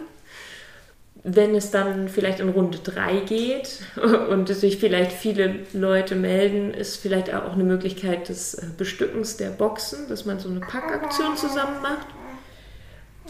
Wenn 1.24 1.54
es 1.54 1.70
dann 1.72 2.08
vielleicht 2.08 2.40
in 2.40 2.50
Runde 2.50 2.78
3 2.78 3.22
geht 3.22 3.82
und 4.30 4.48
sich 4.50 4.78
vielleicht 4.78 5.12
viele 5.12 5.66
Leute 5.74 6.16
melden, 6.16 6.74
ist 6.74 6.98
vielleicht 6.98 7.34
auch 7.34 7.54
eine 7.54 7.64
Möglichkeit 7.64 8.30
des 8.30 8.54
äh, 8.54 8.68
Bestückens 8.78 9.38
der 9.38 9.50
Boxen, 9.50 10.08
dass 10.08 10.26
man 10.26 10.40
so 10.40 10.50
eine 10.50 10.62
Packaktion 10.62 11.36
zusammen 11.36 11.82
macht. 11.82 12.08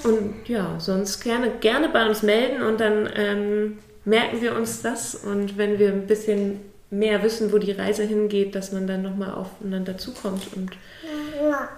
Und 0.04 0.48
ja, 0.48 0.80
sonst 0.80 1.22
gerne, 1.22 1.52
gerne 1.60 1.90
bei 1.90 2.08
uns 2.08 2.24
melden 2.24 2.62
und 2.62 2.80
dann 2.80 3.10
ähm, 3.16 3.80
merken 4.06 4.42
wir 4.42 4.56
uns 4.56 4.82
das. 4.82 5.16
Und 5.16 5.58
wenn 5.58 5.80
wir 5.80 5.90
ein 5.90 6.08
bisschen 6.08 6.62
mehr 6.92 7.22
wissen, 7.24 7.52
wo 7.52 7.58
die 7.58 7.72
Reise 7.72 8.04
hingeht, 8.04 8.56
dass 8.56 8.72
man 8.72 8.88
dann 8.88 9.04
nochmal 9.04 9.34
aufeinander 9.34 9.98
zukommt 9.98 10.48
und 10.56 10.72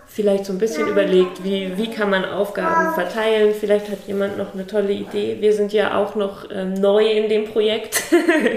vielleicht 0.07 0.45
so 0.45 0.53
ein 0.53 0.59
bisschen 0.59 0.87
überlegt, 0.87 1.43
wie, 1.43 1.77
wie 1.77 1.89
kann 1.89 2.09
man 2.09 2.25
Aufgaben 2.25 2.93
verteilen. 2.93 3.53
Vielleicht 3.57 3.89
hat 3.89 4.07
jemand 4.07 4.37
noch 4.37 4.53
eine 4.53 4.65
tolle 4.67 4.93
Idee. 4.93 5.37
Wir 5.39 5.53
sind 5.53 5.73
ja 5.73 5.97
auch 5.97 6.15
noch 6.15 6.49
ähm, 6.51 6.73
neu 6.73 7.05
in 7.09 7.29
dem 7.29 7.45
Projekt 7.45 8.03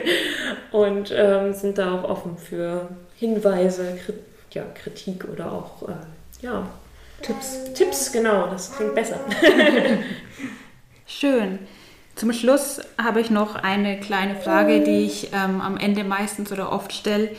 und 0.72 1.12
ähm, 1.14 1.52
sind 1.52 1.78
da 1.78 1.94
auch 1.94 2.08
offen 2.08 2.38
für 2.38 2.88
Hinweise, 3.16 3.98
Krit 4.04 4.16
ja, 4.52 4.62
Kritik 4.72 5.24
oder 5.32 5.50
auch 5.50 5.88
äh, 5.88 5.94
ja, 6.40 6.68
Tipps. 7.22 7.72
Tipps, 7.74 8.12
genau, 8.12 8.46
das 8.46 8.72
klingt 8.76 8.94
besser. 8.94 9.18
Schön. 11.06 11.58
Zum 12.16 12.32
Schluss 12.32 12.80
habe 12.96 13.20
ich 13.20 13.30
noch 13.30 13.56
eine 13.56 13.98
kleine 13.98 14.36
Frage, 14.36 14.80
die 14.80 15.04
ich 15.04 15.30
ähm, 15.32 15.60
am 15.60 15.76
Ende 15.76 16.04
meistens 16.04 16.52
oder 16.52 16.72
oft 16.72 16.92
stelle. 16.92 17.30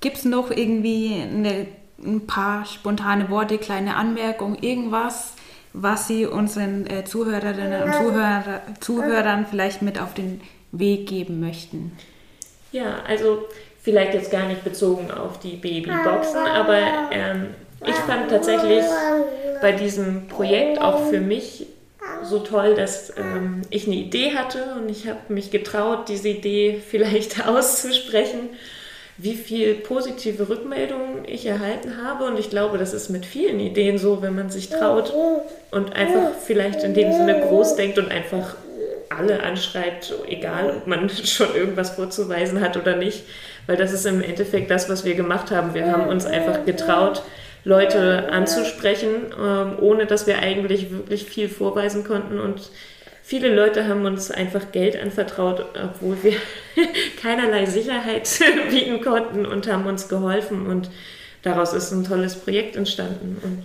Gibt 0.00 0.16
es 0.18 0.24
noch 0.24 0.50
irgendwie 0.50 1.22
eine, 1.22 1.66
ein 2.04 2.26
paar 2.26 2.66
spontane 2.66 3.30
Worte, 3.30 3.58
kleine 3.58 3.94
Anmerkungen, 3.94 4.56
irgendwas, 4.60 5.34
was 5.72 6.08
Sie 6.08 6.26
unseren 6.26 6.86
äh, 6.86 7.04
Zuhörerinnen 7.04 7.84
und 7.84 7.94
Zuhörer, 7.94 8.62
Zuhörern 8.80 9.46
vielleicht 9.48 9.82
mit 9.82 10.00
auf 10.00 10.14
den 10.14 10.40
Weg 10.72 11.06
geben 11.06 11.38
möchten? 11.38 11.96
Ja, 12.72 12.96
also 13.06 13.44
vielleicht 13.82 14.14
jetzt 14.14 14.32
gar 14.32 14.48
nicht 14.48 14.64
bezogen 14.64 15.10
auf 15.10 15.38
die 15.38 15.56
Babyboxen, 15.56 16.38
aber 16.38 16.78
ähm, 17.12 17.54
ich 17.86 17.94
fand 17.94 18.28
tatsächlich 18.28 18.84
bei 19.60 19.72
diesem 19.72 20.26
Projekt 20.26 20.80
auch 20.80 21.08
für 21.08 21.20
mich 21.20 21.66
so 22.22 22.40
toll, 22.40 22.74
dass 22.74 23.12
ähm, 23.16 23.62
ich 23.70 23.86
eine 23.86 23.96
Idee 23.96 24.34
hatte 24.34 24.76
und 24.78 24.88
ich 24.88 25.06
habe 25.08 25.18
mich 25.28 25.50
getraut, 25.50 26.08
diese 26.08 26.28
Idee 26.28 26.80
vielleicht 26.88 27.46
auszusprechen, 27.46 28.50
wie 29.18 29.34
viel 29.34 29.74
positive 29.74 30.48
Rückmeldungen 30.48 31.24
ich 31.26 31.46
erhalten 31.46 32.02
habe. 32.04 32.24
Und 32.24 32.38
ich 32.38 32.50
glaube, 32.50 32.76
das 32.76 32.92
ist 32.92 33.08
mit 33.08 33.24
vielen 33.24 33.60
Ideen 33.60 33.96
so, 33.96 34.20
wenn 34.20 34.34
man 34.34 34.50
sich 34.50 34.68
traut 34.68 35.12
und 35.70 35.94
einfach 35.94 36.32
vielleicht 36.44 36.82
in 36.82 36.92
dem 36.92 37.12
Sinne 37.12 37.40
groß 37.40 37.76
denkt 37.76 37.98
und 37.98 38.10
einfach 38.10 38.56
alle 39.08 39.42
anschreibt, 39.42 40.12
egal 40.28 40.76
ob 40.76 40.86
man 40.86 41.08
schon 41.24 41.54
irgendwas 41.54 41.90
vorzuweisen 41.90 42.60
hat 42.60 42.76
oder 42.76 42.96
nicht. 42.96 43.24
Weil 43.66 43.76
das 43.76 43.92
ist 43.92 44.06
im 44.06 44.22
Endeffekt 44.22 44.70
das, 44.70 44.88
was 44.88 45.04
wir 45.04 45.14
gemacht 45.14 45.50
haben. 45.50 45.74
Wir 45.74 45.90
haben 45.90 46.08
uns 46.08 46.26
einfach 46.26 46.64
getraut, 46.64 47.22
Leute 47.66 48.30
anzusprechen, 48.30 49.34
ähm, 49.36 49.72
ohne 49.80 50.06
dass 50.06 50.28
wir 50.28 50.38
eigentlich 50.38 50.92
wirklich 50.92 51.24
viel 51.24 51.48
vorweisen 51.48 52.04
konnten. 52.04 52.38
Und 52.38 52.70
viele 53.24 53.52
Leute 53.52 53.88
haben 53.88 54.06
uns 54.06 54.30
einfach 54.30 54.70
Geld 54.70 54.96
anvertraut, 55.02 55.66
obwohl 55.74 56.16
wir 56.22 56.34
keinerlei 57.20 57.66
Sicherheit 57.66 58.30
bieten 58.70 59.00
konnten 59.00 59.44
und 59.44 59.66
haben 59.66 59.84
uns 59.86 60.08
geholfen. 60.08 60.68
Und 60.68 60.90
daraus 61.42 61.72
ist 61.72 61.90
ein 61.90 62.04
tolles 62.04 62.36
Projekt 62.36 62.76
entstanden. 62.76 63.38
Und 63.42 63.64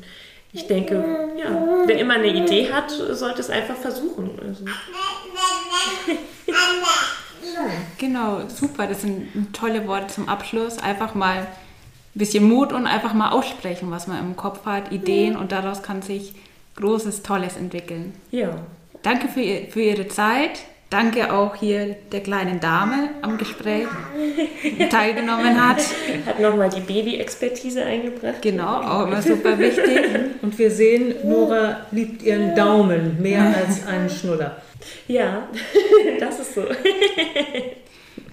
ich 0.52 0.66
denke, 0.66 0.96
ja, 1.38 1.86
wer 1.86 2.00
immer 2.00 2.16
eine 2.16 2.34
Idee 2.34 2.74
hat, 2.74 2.90
sollte 2.90 3.42
es 3.42 3.52
einfach 3.52 3.76
versuchen. 3.76 4.32
Also. 4.42 4.66
Genau, 8.00 8.42
super. 8.48 8.88
Das 8.88 9.02
sind 9.02 9.54
tolle 9.54 9.88
Worte 9.88 10.08
zum 10.08 10.28
Abschluss. 10.28 10.80
Einfach 10.80 11.14
mal 11.14 11.46
bisschen 12.20 12.48
Mut 12.48 12.74
und 12.74 12.88
einfach 12.88 13.14
mal 13.14 13.32
aussprechen, 13.32 13.90
was 13.92 14.08
man 14.08 14.20
im 14.20 14.36
Kopf 14.36 14.66
hat, 14.66 14.92
Ideen 14.92 15.36
und 15.36 15.52
daraus 15.52 15.82
kann 15.84 16.02
sich 16.02 16.34
Großes, 16.76 17.24
Tolles 17.24 17.58
entwickeln. 17.58 18.14
Ja. 18.32 18.50
Danke 19.04 19.28
für, 19.28 19.42
für 19.70 19.82
Ihre 19.82 20.08
Zeit. 20.08 20.62
Danke 20.90 21.34
auch 21.34 21.56
hier 21.56 21.96
der 22.12 22.20
kleinen 22.20 22.60
Dame 22.60 23.12
am 23.22 23.38
Gespräch, 23.38 23.88
die 24.62 24.90
teilgenommen 24.90 25.66
hat. 25.66 25.82
Hat 26.26 26.42
nochmal 26.42 26.70
die 26.70 26.82
Baby-Expertise 26.82 27.86
eingebracht. 27.86 28.42
Genau, 28.42 28.82
auch 28.82 29.08
immer 29.08 29.22
super 29.22 29.58
wichtig. 29.58 30.02
Und 30.42 30.60
wir 30.60 30.70
sehen, 30.70 31.16
Nora 31.24 31.86
liebt 31.92 32.22
ihren 32.24 32.56
Daumen 32.58 33.22
mehr 33.22 33.56
als 33.56 33.88
einen 33.88 34.10
Schnuller. 34.20 34.58
Ja, 35.08 35.48
das 36.20 36.40
ist 36.42 36.56
so. 36.56 36.64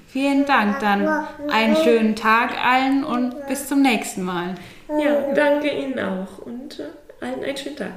Vielen 0.08 0.46
Dank, 0.46 0.80
dann 0.80 1.26
einen 1.50 1.76
schönen 1.76 2.16
Tag 2.16 2.52
allen 2.64 3.04
und 3.04 3.46
bis 3.46 3.68
zum 3.68 3.82
nächsten 3.82 4.22
Mal. 4.22 4.54
Ja, 4.88 5.32
danke 5.34 5.70
Ihnen 5.70 5.98
auch 5.98 6.38
und 6.38 6.80
äh, 6.80 6.84
allen 7.24 7.44
einen 7.44 7.56
schönen 7.56 7.76
Tag. 7.76 7.92